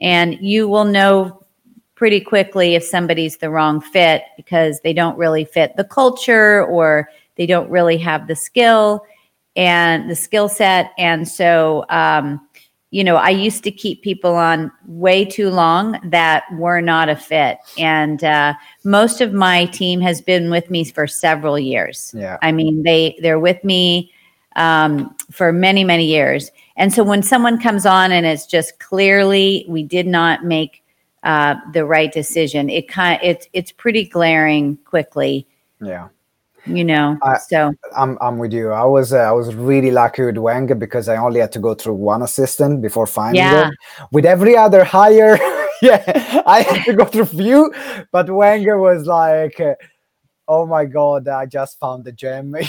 And 0.00 0.38
you 0.40 0.68
will 0.68 0.84
know 0.84 1.44
pretty 1.94 2.20
quickly 2.20 2.74
if 2.74 2.84
somebody's 2.84 3.38
the 3.38 3.50
wrong 3.50 3.80
fit 3.80 4.22
because 4.36 4.80
they 4.80 4.92
don't 4.92 5.16
really 5.16 5.44
fit 5.44 5.76
the 5.76 5.84
culture 5.84 6.64
or 6.66 7.08
they 7.36 7.46
don't 7.46 7.70
really 7.70 7.96
have 7.96 8.26
the 8.26 8.36
skill 8.36 9.04
and 9.56 10.10
the 10.10 10.16
skill 10.16 10.48
set. 10.48 10.92
And 10.98 11.26
so 11.28 11.84
um, 11.88 12.43
you 12.94 13.02
know 13.02 13.16
i 13.16 13.30
used 13.30 13.62
to 13.64 13.70
keep 13.70 14.02
people 14.02 14.34
on 14.34 14.70
way 15.04 15.24
too 15.24 15.50
long 15.50 15.98
that 16.04 16.44
were 16.52 16.80
not 16.80 17.08
a 17.08 17.16
fit. 17.16 17.58
And 17.78 18.22
uh, 18.22 18.54
most 18.84 19.20
of 19.20 19.32
my 19.32 19.66
team 19.66 20.00
has 20.00 20.20
been 20.20 20.50
with 20.50 20.70
me 20.70 20.84
for 20.84 21.06
several 21.06 21.58
years. 21.58 22.14
Yeah. 22.16 22.38
I 22.42 22.52
mean, 22.52 22.82
they 22.82 23.18
they're 23.20 23.40
with 23.40 23.62
me 23.64 24.12
um, 24.56 25.14
for 25.30 25.52
many 25.52 25.84
many 25.84 26.06
years, 26.06 26.50
and 26.76 26.92
so 26.92 27.02
when 27.02 27.22
someone 27.22 27.60
comes 27.60 27.86
on 27.86 28.12
and 28.12 28.24
it's 28.26 28.46
just 28.46 28.78
clearly 28.78 29.64
we 29.68 29.82
did 29.82 30.06
not 30.06 30.44
make 30.44 30.82
uh, 31.22 31.56
the 31.72 31.84
right 31.84 32.12
decision, 32.12 32.70
it 32.70 32.88
kind 32.88 33.18
it's 33.22 33.48
it's 33.52 33.72
pretty 33.72 34.04
glaring 34.04 34.76
quickly, 34.84 35.46
yeah 35.80 36.08
you 36.66 36.84
know. 36.84 37.16
I- 37.22 37.38
so 37.38 37.72
I'm 37.96 38.16
I'm 38.20 38.38
with 38.38 38.52
you. 38.52 38.70
I 38.72 38.84
was 38.84 39.12
uh, 39.12 39.18
I 39.18 39.32
was 39.32 39.54
really 39.54 39.90
lucky 39.90 40.22
with 40.24 40.38
Wang 40.38 40.66
because 40.78 41.08
I 41.08 41.16
only 41.16 41.40
had 41.40 41.52
to 41.52 41.58
go 41.60 41.74
through 41.74 41.94
one 41.94 42.22
assistant 42.22 42.82
before 42.82 43.06
finding 43.06 43.42
Yeah. 43.42 43.68
it. 43.68 43.74
With 44.12 44.24
every 44.26 44.56
other 44.56 44.84
hire, 44.84 45.38
yeah, 45.82 46.42
I 46.46 46.62
had 46.62 46.84
to 46.84 46.92
go 46.94 47.04
through 47.04 47.26
few, 47.26 47.72
but 48.12 48.30
Wenger 48.30 48.78
was 48.78 49.06
like, 49.06 49.60
uh, 49.60 49.74
"Oh 50.48 50.66
my 50.66 50.84
god, 50.84 51.28
I 51.28 51.46
just 51.46 51.78
found 51.80 52.04
the 52.04 52.12
gem." 52.12 52.54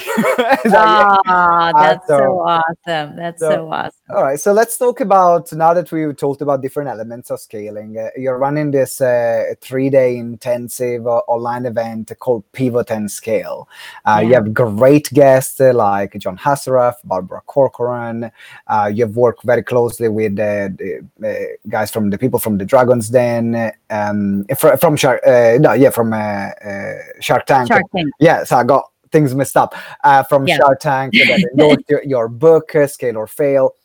Ah, 0.77 1.71
that's 1.75 2.07
so- 2.07 2.17
so 2.17 2.39
awesome. 2.39 3.15
That's 3.15 3.39
so- 3.39 3.51
so 3.51 3.71
awesome. 3.71 3.91
All 4.09 4.23
right, 4.23 4.39
so 4.39 4.53
let's 4.53 4.77
talk 4.77 5.01
about 5.01 5.51
now 5.53 5.73
that 5.73 5.91
we've 5.91 6.15
talked 6.15 6.41
about 6.41 6.61
different 6.61 6.89
elements 6.89 7.31
of 7.31 7.39
scaling. 7.39 7.97
Uh, 7.97 8.09
you're 8.15 8.37
running 8.37 8.69
this 8.71 9.01
uh, 9.01 9.53
three-day 9.61 10.17
intensive 10.17 11.07
uh, 11.07 11.17
online 11.27 11.65
event 11.65 12.11
called 12.19 12.43
Pivot 12.51 12.91
and 12.91 13.09
Scale. 13.09 13.67
Uh, 14.05 14.21
You 14.23 14.33
have 14.35 14.53
great 14.53 15.09
guests 15.13 15.59
uh, 15.59 15.73
like 15.73 16.13
John 16.19 16.37
Assaraf, 16.37 16.95
Barbara 17.03 17.41
Corcoran. 17.47 18.31
Uh, 18.67 18.91
you've 18.93 19.15
worked 19.15 19.43
very 19.43 19.63
closely 19.63 20.07
with 20.07 20.33
uh, 20.33 20.69
the 20.77 21.01
uh, 21.23 21.33
guys 21.67 21.89
from 21.91 22.09
the 22.11 22.17
people 22.17 22.39
from 22.39 22.57
the 22.59 22.65
Dragon's 22.65 23.09
Den, 23.09 23.71
um, 23.89 24.45
fr- 24.57 24.77
from 24.77 24.95
Shark, 24.95 25.21
uh, 25.25 25.57
no, 25.59 25.73
yeah, 25.73 25.89
from 25.89 26.13
uh, 26.13 26.17
uh, 26.17 26.93
Shark 27.19 27.45
Tank. 27.45 27.67
Shark 27.67 27.83
Tank. 27.95 28.09
Yeah, 28.19 28.43
so 28.43 28.57
I 28.57 28.63
got 28.63 28.89
things 29.11 29.33
messed 29.33 29.57
up 29.57 29.75
uh, 30.03 30.23
from 30.23 30.47
Yeah. 30.47 30.57
Shark 30.57 30.79
Tank 30.79 31.13
your, 31.87 32.03
your 32.03 32.27
book, 32.27 32.75
uh, 32.75 32.87
Scale 32.87 33.17
or 33.17 33.27
Fail. 33.27 33.75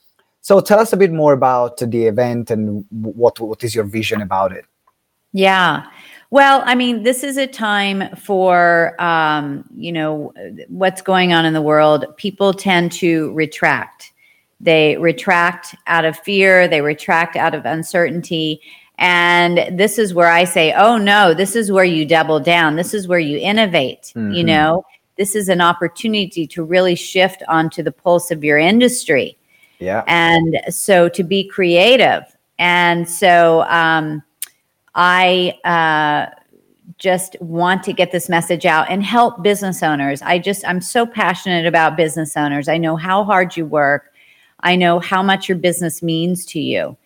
So 0.40 0.60
tell 0.60 0.80
us 0.80 0.92
a 0.92 0.96
bit 0.96 1.12
more 1.12 1.32
about 1.32 1.78
the 1.78 2.06
event 2.06 2.50
and 2.50 2.84
what 2.90 3.38
what 3.40 3.62
is 3.62 3.74
your 3.74 3.84
vision 3.84 4.22
about 4.22 4.52
it? 4.52 4.64
Yeah. 5.32 5.86
Well, 6.30 6.62
I 6.64 6.74
mean, 6.74 7.02
this 7.02 7.24
is 7.24 7.36
a 7.36 7.46
time 7.46 8.14
for, 8.16 9.00
um, 9.02 9.64
you 9.74 9.92
know, 9.92 10.32
what's 10.68 11.02
going 11.02 11.32
on 11.32 11.44
in 11.44 11.54
the 11.54 11.62
world. 11.62 12.06
People 12.16 12.52
tend 12.54 12.92
to 12.92 13.32
retract. 13.32 14.12
They 14.60 14.96
retract 14.98 15.74
out 15.86 16.04
of 16.04 16.18
fear, 16.18 16.68
they 16.68 16.82
retract 16.82 17.34
out 17.34 17.54
of 17.54 17.64
uncertainty. 17.64 18.60
And 19.00 19.78
this 19.78 19.98
is 19.98 20.12
where 20.12 20.28
I 20.30 20.44
say, 20.44 20.74
oh 20.74 20.98
no, 20.98 21.32
this 21.32 21.56
is 21.56 21.72
where 21.72 21.84
you 21.84 22.04
double 22.04 22.38
down. 22.38 22.76
This 22.76 22.92
is 22.92 23.08
where 23.08 23.18
you 23.18 23.38
innovate. 23.38 24.12
You 24.14 24.44
Mhm. 24.44 24.46
know, 24.46 24.84
this 25.16 25.34
is 25.34 25.48
an 25.48 25.62
opportunity 25.62 26.46
to 26.46 26.62
really 26.62 26.94
shift 26.94 27.42
onto 27.48 27.82
the 27.82 27.92
pulse 27.92 28.30
of 28.30 28.44
your 28.44 28.58
industry. 28.58 29.36
Yeah, 29.78 30.04
and 30.06 30.60
so 30.68 31.08
to 31.08 31.22
be 31.24 31.44
creative. 31.44 32.22
And 32.58 33.08
so 33.08 33.62
um, 33.68 34.22
i 34.94 35.54
uh, 35.64 36.26
just 36.98 37.36
want 37.40 37.82
to 37.84 37.94
get 37.94 38.12
this 38.12 38.28
message 38.28 38.66
out 38.66 38.86
and 38.90 39.02
help 39.02 39.42
business 39.42 39.82
owners. 39.82 40.20
I 40.20 40.38
just 40.38 40.66
i'm 40.68 40.82
so 40.82 41.06
passionate 41.06 41.64
about 41.64 41.96
business 41.96 42.36
owners. 42.36 42.68
I 42.68 42.76
know 42.76 42.96
how 42.96 43.24
hard 43.24 43.56
you 43.56 43.64
work. 43.64 44.12
I 44.60 44.76
know 44.76 44.98
how 44.98 45.22
much 45.22 45.48
your 45.48 45.56
business 45.56 46.02
means 46.02 46.44
to 46.46 46.60
you 46.60 46.96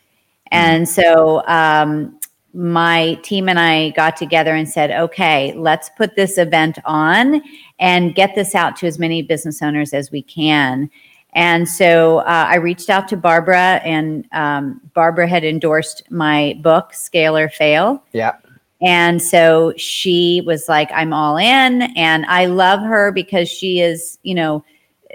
and 0.50 0.88
so 0.88 1.46
um, 1.46 2.18
my 2.52 3.14
team 3.22 3.48
and 3.48 3.58
I 3.58 3.90
got 3.90 4.16
together 4.16 4.54
and 4.54 4.68
said, 4.68 4.90
okay, 4.92 5.52
let's 5.54 5.90
put 5.96 6.14
this 6.14 6.38
event 6.38 6.78
on 6.84 7.42
and 7.78 8.14
get 8.14 8.34
this 8.34 8.54
out 8.54 8.76
to 8.76 8.86
as 8.86 8.98
many 8.98 9.22
business 9.22 9.60
owners 9.62 9.92
as 9.92 10.12
we 10.12 10.22
can. 10.22 10.90
And 11.32 11.68
so 11.68 12.18
uh, 12.18 12.46
I 12.48 12.56
reached 12.56 12.88
out 12.88 13.08
to 13.08 13.16
Barbara, 13.16 13.80
and 13.84 14.24
um, 14.30 14.80
Barbara 14.94 15.26
had 15.26 15.42
endorsed 15.42 16.08
my 16.08 16.56
book, 16.62 16.94
Scale 16.94 17.36
or 17.36 17.48
Fail. 17.48 18.04
yeah, 18.12 18.36
And 18.80 19.20
so 19.20 19.72
she 19.76 20.42
was 20.46 20.68
like, 20.68 20.92
I'm 20.92 21.12
all 21.12 21.36
in. 21.36 21.82
And 21.96 22.24
I 22.26 22.46
love 22.46 22.80
her 22.80 23.10
because 23.10 23.48
she 23.48 23.80
is, 23.80 24.18
you 24.22 24.34
know, 24.34 24.64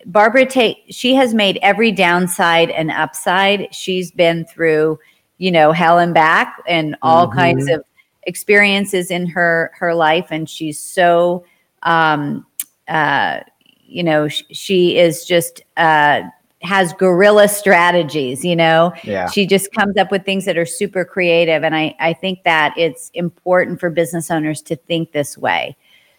Barbara 0.06 0.46
take 0.46 0.78
she 0.90 1.14
has 1.16 1.34
made 1.34 1.60
every 1.62 1.92
downside 1.92 2.70
and 2.72 2.92
upside. 2.92 3.74
She's 3.74 4.12
been 4.12 4.46
through, 4.46 5.00
you 5.40 5.52
know, 5.52 5.72
hell 5.72 5.98
and 5.98 6.14
back 6.14 6.62
and 6.68 6.96
all 7.02 7.28
mm-hmm. 7.28 7.40
kinds 7.40 7.68
of 7.68 7.84
experiences 8.24 9.10
in 9.10 9.26
her 9.26 9.72
her 9.74 9.96
life. 9.96 10.28
And 10.30 10.48
she's 10.48 10.78
so 10.80 11.44
um 11.84 12.46
uh 12.88 13.40
you 13.88 14.04
know, 14.04 14.28
sh- 14.28 14.44
she 14.52 15.00
is 15.00 15.26
just 15.26 15.64
uh 15.78 16.22
has 16.62 16.92
guerrilla 16.94 17.48
strategies 17.48 18.44
you 18.44 18.56
know 18.56 18.92
yeah. 19.04 19.30
she 19.30 19.46
just 19.46 19.72
comes 19.72 19.96
up 19.96 20.12
with 20.12 20.26
things 20.26 20.44
that 20.44 20.58
are 20.58 20.66
super 20.66 21.06
creative 21.06 21.64
and 21.64 21.74
i 21.74 21.96
i 22.02 22.12
think 22.12 22.44
that 22.44 22.74
it's 22.78 23.10
important 23.14 23.80
for 23.80 23.90
business 23.90 24.30
owners 24.30 24.62
to 24.62 24.76
think 24.76 25.14
this 25.14 25.38
way 25.38 25.74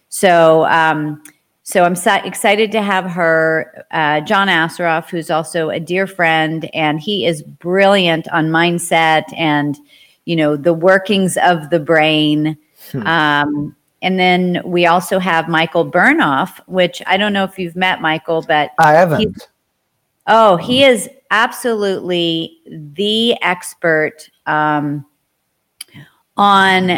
so 0.08 0.64
um 0.64 1.22
so 1.70 1.84
i'm 1.84 1.96
so 1.96 2.14
excited 2.24 2.72
to 2.72 2.82
have 2.82 3.04
her 3.04 3.84
uh, 3.90 4.20
john 4.22 4.48
Assaraf, 4.48 5.08
who's 5.08 5.30
also 5.30 5.70
a 5.70 5.80
dear 5.80 6.06
friend 6.06 6.68
and 6.74 7.00
he 7.00 7.26
is 7.26 7.42
brilliant 7.42 8.28
on 8.28 8.48
mindset 8.48 9.24
and 9.36 9.78
you 10.24 10.36
know 10.36 10.56
the 10.56 10.74
workings 10.74 11.36
of 11.38 11.70
the 11.70 11.80
brain 11.80 12.56
hmm. 12.90 13.06
um 13.06 13.76
and 14.02 14.18
then 14.18 14.62
we 14.64 14.86
also 14.86 15.18
have 15.18 15.48
Michael 15.48 15.90
Bernoff, 15.90 16.58
which 16.66 17.02
I 17.06 17.16
don't 17.16 17.32
know 17.32 17.44
if 17.44 17.58
you've 17.58 17.76
met 17.76 18.00
Michael, 18.00 18.42
but 18.42 18.70
I 18.78 18.92
haven't. 18.92 19.48
Oh, 20.26 20.56
he 20.56 20.84
is 20.84 21.08
absolutely 21.30 22.58
the 22.66 23.40
expert 23.42 24.30
um, 24.46 25.04
on 26.36 26.90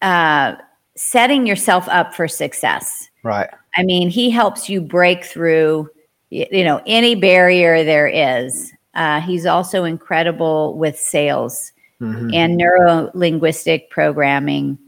uh, 0.00 0.56
setting 0.96 1.46
yourself 1.46 1.88
up 1.88 2.14
for 2.14 2.26
success. 2.26 3.10
Right. 3.22 3.50
I 3.76 3.82
mean, 3.82 4.10
he 4.10 4.30
helps 4.30 4.68
you 4.68 4.80
break 4.80 5.24
through, 5.24 5.88
you 6.30 6.64
know, 6.64 6.80
any 6.86 7.14
barrier 7.14 7.84
there 7.84 8.08
is. 8.08 8.72
Uh, 8.94 9.20
he's 9.20 9.46
also 9.46 9.84
incredible 9.84 10.76
with 10.76 10.98
sales 10.98 11.72
mm-hmm. 12.00 12.30
and 12.32 12.56
neuro 12.56 13.10
linguistic 13.14 13.90
programming. 13.90 14.78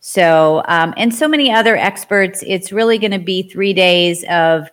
So, 0.00 0.62
um, 0.66 0.94
and 0.96 1.14
so 1.14 1.28
many 1.28 1.52
other 1.52 1.76
experts. 1.76 2.42
It's 2.46 2.72
really 2.72 2.98
going 2.98 3.10
to 3.10 3.18
be 3.18 3.42
three 3.42 3.74
days 3.74 4.24
of 4.30 4.68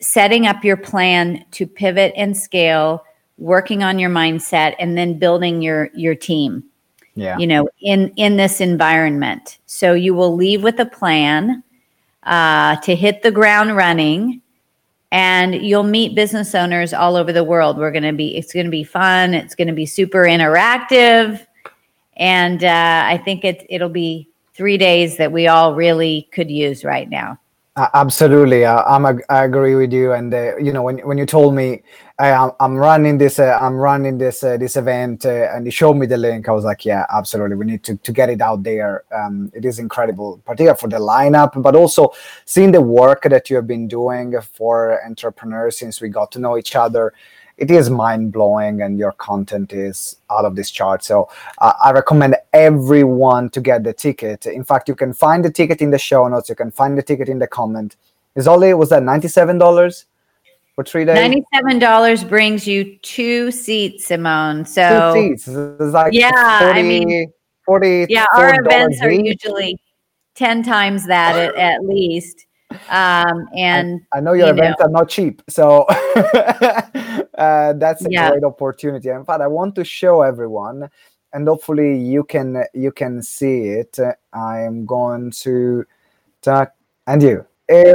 setting 0.00 0.46
up 0.46 0.64
your 0.64 0.76
plan 0.76 1.44
to 1.52 1.66
pivot 1.66 2.12
and 2.16 2.36
scale, 2.36 3.04
working 3.38 3.82
on 3.82 3.98
your 3.98 4.10
mindset, 4.10 4.74
and 4.78 4.98
then 4.98 5.18
building 5.18 5.62
your 5.62 5.88
your 5.94 6.14
team. 6.14 6.62
Yeah. 7.14 7.38
You 7.38 7.46
know, 7.46 7.68
in 7.80 8.12
in 8.16 8.36
this 8.36 8.60
environment. 8.60 9.58
So 9.64 9.94
you 9.94 10.14
will 10.14 10.36
leave 10.36 10.62
with 10.62 10.78
a 10.78 10.86
plan 10.86 11.62
uh, 12.24 12.76
to 12.76 12.94
hit 12.94 13.22
the 13.22 13.30
ground 13.30 13.76
running 13.76 14.42
and 15.12 15.54
you'll 15.54 15.82
meet 15.82 16.14
business 16.14 16.54
owners 16.54 16.92
all 16.92 17.16
over 17.16 17.32
the 17.32 17.42
world. 17.42 17.76
We're 17.78 17.90
going 17.90 18.04
to 18.04 18.12
be, 18.12 18.36
it's 18.36 18.52
going 18.52 18.66
to 18.66 18.70
be 18.70 18.84
fun. 18.84 19.34
It's 19.34 19.54
going 19.54 19.68
to 19.68 19.74
be 19.74 19.86
super 19.86 20.24
interactive. 20.24 21.44
And 22.16 22.62
uh, 22.62 23.02
I 23.06 23.18
think 23.18 23.44
it, 23.44 23.66
it'll 23.68 23.88
be 23.88 24.28
three 24.54 24.78
days 24.78 25.16
that 25.16 25.32
we 25.32 25.48
all 25.48 25.74
really 25.74 26.28
could 26.32 26.50
use 26.50 26.84
right 26.84 27.08
now. 27.08 27.38
Absolutely, 27.94 28.66
I'm 28.66 29.06
a, 29.06 29.14
I 29.28 29.44
agree 29.44 29.74
with 29.74 29.92
you. 29.92 30.12
And 30.12 30.34
uh, 30.34 30.56
you 30.58 30.72
know, 30.72 30.82
when 30.82 30.98
when 30.98 31.16
you 31.18 31.24
told 31.24 31.54
me 31.54 31.82
I, 32.18 32.50
am 32.60 32.74
running 32.76 33.16
this, 33.16 33.38
uh, 33.38 33.56
I'm 33.60 33.74
running 33.74 34.18
this 34.18 34.42
uh, 34.44 34.58
this 34.58 34.76
event, 34.76 35.24
and 35.24 35.64
you 35.64 35.70
showed 35.70 35.94
me 35.94 36.06
the 36.06 36.18
link, 36.18 36.48
I 36.48 36.52
was 36.52 36.64
like, 36.64 36.84
yeah, 36.84 37.06
absolutely, 37.10 37.56
we 37.56 37.64
need 37.64 37.82
to 37.84 37.96
to 37.96 38.12
get 38.12 38.28
it 38.28 38.42
out 38.42 38.64
there. 38.64 39.04
Um, 39.12 39.50
it 39.54 39.64
is 39.64 39.78
incredible, 39.78 40.42
particularly 40.44 40.78
for 40.78 40.88
the 40.88 40.98
lineup, 40.98 41.60
but 41.62 41.74
also 41.74 42.12
seeing 42.44 42.72
the 42.72 42.82
work 42.82 43.22
that 43.22 43.48
you 43.48 43.56
have 43.56 43.66
been 43.66 43.88
doing 43.88 44.34
for 44.52 45.02
entrepreneurs 45.06 45.78
since 45.78 46.00
we 46.02 46.08
got 46.10 46.32
to 46.32 46.38
know 46.38 46.58
each 46.58 46.76
other 46.76 47.14
it 47.60 47.70
is 47.70 47.90
mind 47.90 48.32
blowing 48.32 48.80
and 48.80 48.98
your 48.98 49.12
content 49.12 49.72
is 49.72 50.16
out 50.30 50.46
of 50.46 50.56
this 50.56 50.70
chart. 50.70 51.04
So 51.04 51.28
uh, 51.58 51.74
I 51.84 51.92
recommend 51.92 52.36
everyone 52.54 53.50
to 53.50 53.60
get 53.60 53.84
the 53.84 53.92
ticket. 53.92 54.46
In 54.46 54.64
fact, 54.64 54.88
you 54.88 54.94
can 54.94 55.12
find 55.12 55.44
the 55.44 55.50
ticket 55.50 55.82
in 55.82 55.90
the 55.90 55.98
show 55.98 56.26
notes. 56.26 56.48
You 56.48 56.54
can 56.54 56.70
find 56.70 56.96
the 56.96 57.02
ticket 57.02 57.28
in 57.28 57.38
the 57.38 57.46
comment. 57.46 57.96
Is 58.34 58.48
only 58.48 58.72
was 58.72 58.88
that 58.88 59.02
ninety 59.02 59.28
seven 59.28 59.58
dollars 59.58 60.06
for 60.74 60.84
three 60.84 61.04
days? 61.04 61.16
Ninety 61.16 61.44
seven 61.52 61.78
dollars 61.78 62.24
brings 62.24 62.66
you 62.66 62.96
two 63.02 63.50
seats, 63.50 64.06
Simone. 64.06 64.64
So 64.64 65.12
two 65.14 65.36
seats. 65.36 65.48
It's 65.48 65.92
like 65.92 66.14
yeah, 66.14 66.60
40, 66.60 66.78
I 66.78 66.82
mean, 66.82 67.32
forty. 67.66 68.06
Yeah, 68.08 68.24
our 68.34 68.54
events 68.58 69.02
are 69.02 69.10
usually 69.10 69.78
ten 70.34 70.62
times 70.62 71.06
that 71.06 71.36
at, 71.36 71.54
at 71.56 71.84
least. 71.84 72.46
Um, 72.88 73.48
and 73.56 74.00
I, 74.14 74.18
I 74.18 74.20
know 74.20 74.32
your 74.32 74.46
you 74.46 74.52
events 74.52 74.78
know. 74.78 74.86
are 74.86 74.90
not 74.90 75.08
cheap, 75.08 75.42
so 75.48 75.86
uh, 77.40 77.72
that's 77.72 78.04
a 78.04 78.08
yeah. 78.10 78.30
great 78.30 78.44
opportunity. 78.44 79.08
In 79.08 79.24
fact, 79.24 79.40
I 79.40 79.46
want 79.46 79.74
to 79.76 79.84
show 79.84 80.20
everyone, 80.20 80.90
and 81.32 81.48
hopefully 81.48 81.98
you 81.98 82.22
can 82.22 82.64
you 82.74 82.92
can 82.92 83.22
see 83.22 83.68
it. 83.68 83.98
I 84.32 84.60
am 84.60 84.84
going 84.84 85.30
to 85.42 85.86
talk 86.42 86.74
and 87.06 87.22
you. 87.22 87.46
Uh, 87.72 87.94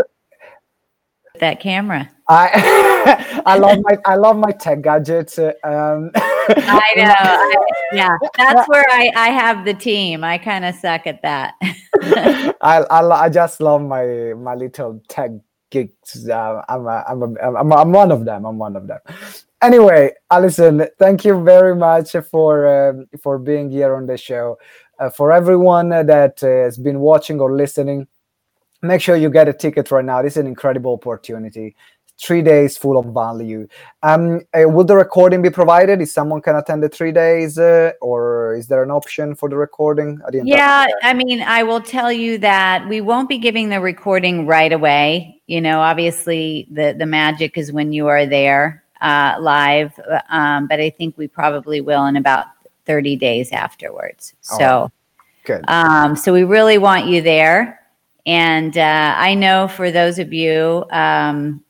that 1.40 1.60
camera. 1.60 2.10
I 2.28 3.44
I 3.46 3.58
love 3.58 3.80
my 3.84 3.98
I 4.06 4.16
love 4.16 4.38
my 4.38 4.52
tech 4.52 4.82
gadgets. 4.82 5.38
Um, 5.38 6.12
I 6.16 6.94
know. 6.96 7.14
I, 7.18 7.56
yeah, 7.94 8.18
that's 8.38 8.68
where 8.68 8.86
I 8.90 9.12
I 9.16 9.30
have 9.30 9.64
the 9.64 9.76
team. 9.76 10.24
I 10.24 10.40
kind 10.40 10.66
of 10.66 10.74
suck 10.74 11.06
at 11.06 11.22
that. 11.22 11.54
I, 11.62 12.84
I 12.90 13.26
I 13.26 13.30
just 13.30 13.62
love 13.62 13.84
my 13.84 14.34
my 14.36 14.56
little 14.56 15.02
tech 15.08 15.32
Uh, 15.76 16.62
I'm, 16.70 16.86
a, 16.88 17.04
I'm, 17.08 17.22
a, 17.22 17.58
I'm, 17.60 17.74
I'm 17.74 17.92
one 17.92 18.12
of 18.12 18.26
them. 18.26 18.46
I'm 18.46 18.58
one 18.58 18.76
of 18.76 18.88
them. 18.88 19.00
Anyway, 19.62 20.12
Alison, 20.30 20.88
thank 21.00 21.26
you 21.26 21.44
very 21.44 21.76
much 21.76 22.16
for 22.32 22.90
um, 22.90 23.08
for 23.22 23.40
being 23.40 23.72
here 23.72 23.96
on 23.96 24.06
the 24.06 24.18
show. 24.18 24.58
Uh, 25.00 25.10
for 25.10 25.32
everyone 25.32 25.90
that 25.90 26.44
uh, 26.44 26.48
has 26.48 26.78
been 26.78 27.00
watching 27.00 27.40
or 27.40 27.56
listening, 27.56 28.08
make 28.82 29.02
sure 29.02 29.16
you 29.16 29.30
get 29.30 29.48
a 29.48 29.54
ticket 29.54 29.92
right 29.92 30.06
now. 30.06 30.22
This 30.22 30.34
is 30.34 30.38
an 30.38 30.48
incredible 30.48 30.94
opportunity 30.94 31.76
three 32.19 32.41
days 32.41 32.78
full 32.78 32.97
of 32.97 33.13
value. 33.13 33.67
Um, 34.04 34.41
uh, 34.54 34.69
will 34.69 34.84
the 34.84 34.95
recording 34.95 35.41
be 35.41 35.49
provided? 35.49 36.01
Is 36.01 36.13
someone 36.13 36.41
can 36.41 36.56
attend 36.56 36.84
the 36.84 36.89
three 36.89 37.12
days, 37.12 37.58
uh, 37.58 37.91
or 38.01 38.56
is 38.56 38.67
there 38.67 38.84
an 38.84 38.91
option 38.91 39.36
for 39.36 39.49
the 39.49 39.58
recording? 39.58 40.19
I 40.25 40.30
yeah, 40.43 40.88
I 41.04 41.13
mean, 41.13 41.41
I 41.41 41.63
will 41.63 41.82
tell 41.82 42.12
you 42.12 42.38
that 42.39 42.88
we 42.88 43.01
won't 43.01 43.30
be 43.30 43.38
giving 43.38 43.69
the 43.69 43.82
recording 43.82 44.47
right 44.47 44.71
away. 44.71 45.41
You 45.47 45.62
know, 45.62 45.80
obviously, 45.82 46.67
the 46.71 46.95
the 46.97 47.06
magic 47.06 47.58
is 47.58 47.71
when 47.71 47.91
you 47.91 48.08
are 48.08 48.25
there 48.25 48.84
uh, 49.01 49.36
live, 49.39 49.99
um, 50.30 50.67
but 50.67 50.80
I 50.80 50.89
think 50.89 51.17
we 51.17 51.28
probably 51.28 51.82
will 51.82 52.06
in 52.06 52.15
about 52.15 52.45
thirty 52.86 53.15
days 53.15 53.51
afterwards. 53.51 54.34
Oh, 54.51 54.58
so, 54.58 54.91
good. 55.43 55.65
Um, 55.67 56.15
so 56.15 56.32
we 56.34 56.43
really 56.43 56.78
want 56.78 57.08
you 57.08 57.21
there. 57.21 57.82
And 58.28 58.75
uh, 58.75 59.13
I 59.15 59.36
know 59.36 59.67
for 59.67 59.91
those 59.91 60.17
of 60.17 60.34
you, 60.34 60.84
um, 60.89 61.63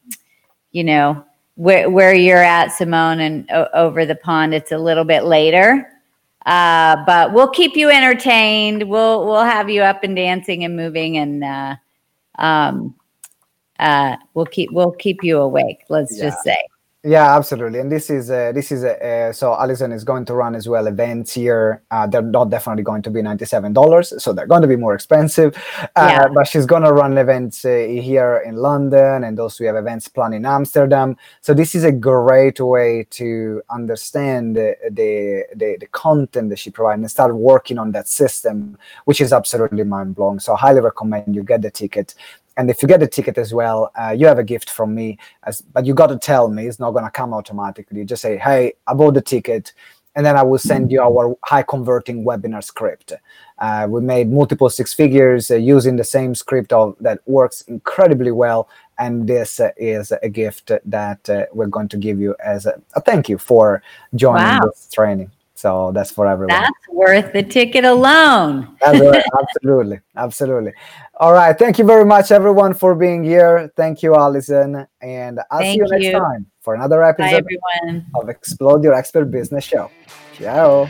you 0.76 0.84
know 0.84 1.26
where 1.56 1.90
where 1.90 2.14
you're 2.14 2.44
at, 2.44 2.68
Simone, 2.68 3.22
and 3.22 3.50
o- 3.50 3.70
over 3.74 4.06
the 4.06 4.16
pond, 4.16 4.54
it's 4.54 4.74
a 4.74 4.78
little 4.78 5.06
bit 5.06 5.24
later. 5.24 5.90
Uh, 6.46 6.98
but 7.06 7.32
we'll 7.32 7.50
keep 7.50 7.78
you 7.78 7.90
entertained. 7.90 8.84
We'll 8.84 9.26
we'll 9.26 9.46
have 9.46 9.70
you 9.70 9.82
up 9.82 10.04
and 10.04 10.18
dancing 10.18 10.66
and 10.66 10.76
moving, 10.76 11.18
and 11.18 11.44
uh, 11.46 11.76
um, 12.38 12.94
uh, 13.80 14.18
we'll 14.34 14.46
keep 14.46 14.70
we'll 14.72 14.92
keep 14.92 15.24
you 15.24 15.40
awake. 15.40 15.86
Let's 15.88 16.18
yeah. 16.18 16.26
just 16.26 16.44
say. 16.44 16.58
Yeah, 17.08 17.36
absolutely. 17.36 17.78
And 17.78 17.92
this 17.92 18.10
is 18.10 18.32
uh, 18.32 18.52
this 18.52 18.72
is 18.72 18.84
uh, 18.84 19.32
so 19.32 19.54
Alison 19.54 19.92
is 19.92 20.04
going 20.04 20.26
to 20.26 20.34
run 20.34 20.56
as 20.56 20.68
well 20.68 20.88
events 20.88 21.36
here. 21.36 21.84
Uh, 21.92 22.08
they're 22.08 22.24
not 22.24 22.50
definitely 22.50 22.82
going 22.82 23.04
to 23.04 23.12
be 23.12 23.22
ninety 23.22 23.46
seven 23.46 23.74
dollars, 23.74 24.12
so 24.24 24.34
they're 24.34 24.48
going 24.48 24.64
to 24.64 24.68
be 24.68 24.76
more 24.76 24.96
expensive. 24.96 25.56
Uh, 25.84 25.88
yeah. 25.96 26.28
But 26.34 26.48
she's 26.48 26.66
going 26.66 26.82
to 26.82 26.92
run 26.92 27.16
events 27.20 27.64
uh, 27.64 27.70
here 27.88 28.42
in 28.44 28.56
London, 28.56 29.24
and 29.24 29.40
also 29.40 29.64
we 29.64 29.68
have 29.68 29.76
events 29.76 30.08
planned 30.08 30.34
in 30.34 30.48
Amsterdam. 30.48 31.16
So 31.42 31.54
this 31.54 31.76
is 31.76 31.84
a 31.84 31.92
great 31.92 32.60
way 32.60 33.06
to 33.12 33.62
understand 33.70 34.56
the 34.56 34.76
the, 34.90 35.46
the, 35.56 35.78
the 35.82 35.88
content 35.92 36.50
that 36.50 36.58
she 36.58 36.72
provides 36.72 37.02
and 37.02 37.12
start 37.12 37.36
working 37.36 37.78
on 37.78 37.92
that 37.92 38.08
system, 38.08 38.80
which 39.04 39.22
is 39.22 39.32
absolutely 39.32 39.84
mind 39.84 40.16
blowing. 40.16 40.40
So 40.40 40.56
I 40.56 40.58
highly 40.58 40.82
recommend 40.82 41.36
you 41.36 41.44
get 41.44 41.62
the 41.62 41.70
ticket 41.70 42.16
and 42.58 42.70
if 42.70 42.82
you 42.82 42.88
get 42.88 43.04
a 43.04 43.08
ticket 43.08 43.38
as 43.38 43.54
well 43.54 43.92
uh, 44.00 44.16
you 44.18 44.26
have 44.26 44.40
a 44.40 44.44
gift 44.44 44.70
from 44.70 44.94
me 44.94 45.18
as 45.44 45.62
but 45.62 45.86
you 45.86 45.94
got 45.94 46.08
to 46.08 46.18
tell 46.18 46.50
me 46.50 46.68
it's 46.68 46.80
not 46.80 46.92
going 46.92 47.06
to 47.06 47.12
come 47.12 47.34
automatically. 47.34 48.00
You 48.00 48.06
just 48.06 48.22
say 48.22 48.38
hey 48.38 48.74
i 48.88 48.94
bought 48.94 49.14
the 49.14 49.22
ticket 49.22 49.74
and 50.16 50.26
then 50.26 50.38
i 50.38 50.44
will 50.44 50.60
send 50.60 50.92
you 50.92 51.02
our 51.02 51.36
high 51.44 51.64
converting 51.64 52.24
webinar 52.24 52.64
script. 52.64 53.14
Uh, 53.60 53.88
we 53.90 54.02
made 54.02 54.30
multiple 54.30 54.70
six 54.70 54.94
figures 54.94 55.50
uh, 55.50 55.56
using 55.56 55.96
the 55.96 56.04
same 56.04 56.36
script 56.36 56.70
that 57.00 57.20
works 57.26 57.62
incredibly 57.62 58.32
well. 58.32 58.68
And 58.98 59.28
this 59.28 59.60
uh, 59.60 59.72
is 59.78 60.12
a 60.24 60.30
gift 60.30 60.72
that 60.86 61.30
uh, 61.30 61.46
we're 61.54 61.68
going 61.68 61.90
to 61.90 61.98
give 61.98 62.20
you 62.20 62.36
as 62.44 62.66
a, 62.66 62.82
a 62.96 63.02
thank 63.02 63.30
you 63.30 63.38
for 63.38 63.82
joining 64.14 64.44
wow. 64.44 64.62
this 64.64 64.90
training 64.92 65.32
So 65.56 65.92
that's 65.94 66.12
for 66.12 66.28
everyone. 66.28 66.50
That's 66.50 66.88
worth 66.90 67.32
the 67.32 67.42
ticket 67.42 67.86
alone. 67.86 68.78
absolutely, 68.84 70.02
absolutely. 70.18 70.74
All 71.18 71.32
right, 71.32 71.58
thank 71.58 71.80
you 71.80 71.86
very 71.86 72.04
much, 72.04 72.32
everyone, 72.32 72.74
for 72.74 72.94
being 72.94 73.24
here. 73.24 73.72
Thank 73.78 74.04
you, 74.04 74.16
Alison, 74.16 74.86
and 75.02 75.40
I'll 75.50 75.60
thank 75.60 75.76
see 75.76 75.78
you 75.78 75.88
next 75.90 76.06
you. 76.06 76.12
time 76.12 76.46
for 76.60 76.76
another 76.76 77.02
episode 77.04 77.46
Bye, 77.46 78.02
of 78.16 78.28
Explode 78.28 78.84
Your 78.84 78.94
Expert 78.94 79.32
Business 79.32 79.64
Show. 79.64 79.90
Ciao. 80.34 80.90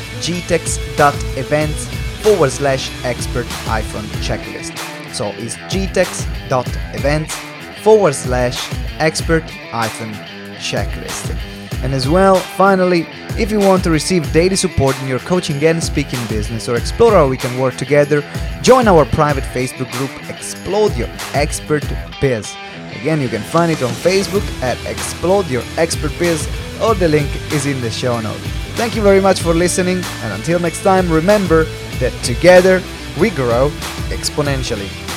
gtex.events 0.21 1.85
forward 2.21 2.51
slash 2.51 2.91
expert 3.03 3.47
hyphen 3.47 4.05
checklist. 4.21 4.77
So 5.13 5.33
it's 5.37 5.55
gtex.events 5.71 7.35
forward 7.81 8.13
slash 8.13 8.73
expert 8.99 9.43
hyphen 9.71 10.13
checklist. 10.59 11.35
And 11.83 11.93
as 11.95 12.07
well, 12.07 12.35
finally, 12.35 13.07
if 13.39 13.49
you 13.51 13.59
want 13.59 13.83
to 13.85 13.89
receive 13.89 14.31
daily 14.31 14.55
support 14.55 14.99
in 15.01 15.07
your 15.07 15.19
coaching 15.19 15.63
and 15.63 15.83
speaking 15.83 16.19
business 16.27 16.69
or 16.69 16.75
explore 16.75 17.11
how 17.11 17.27
we 17.27 17.37
can 17.37 17.59
work 17.59 17.75
together, 17.75 18.23
join 18.61 18.87
our 18.87 19.05
private 19.05 19.43
Facebook 19.45 19.91
group 19.93 20.11
Explode 20.29 20.95
Your 20.95 21.09
Expert 21.33 21.83
Biz. 22.21 22.55
Again, 22.91 23.19
you 23.19 23.29
can 23.29 23.41
find 23.41 23.71
it 23.71 23.81
on 23.81 23.89
Facebook 23.89 24.45
at 24.61 24.77
Explode 24.85 25.47
Your 25.47 25.63
Expert 25.77 26.11
Biz 26.19 26.47
or 26.81 26.93
the 26.93 27.07
link 27.07 27.29
is 27.51 27.65
in 27.65 27.81
the 27.81 27.89
show 27.89 28.21
notes. 28.21 28.60
Thank 28.81 28.95
you 28.95 29.03
very 29.03 29.21
much 29.21 29.41
for 29.41 29.53
listening, 29.53 30.03
and 30.23 30.33
until 30.33 30.59
next 30.59 30.81
time, 30.81 31.07
remember 31.07 31.65
that 31.99 32.11
together 32.23 32.81
we 33.19 33.29
grow 33.29 33.69
exponentially. 34.09 35.10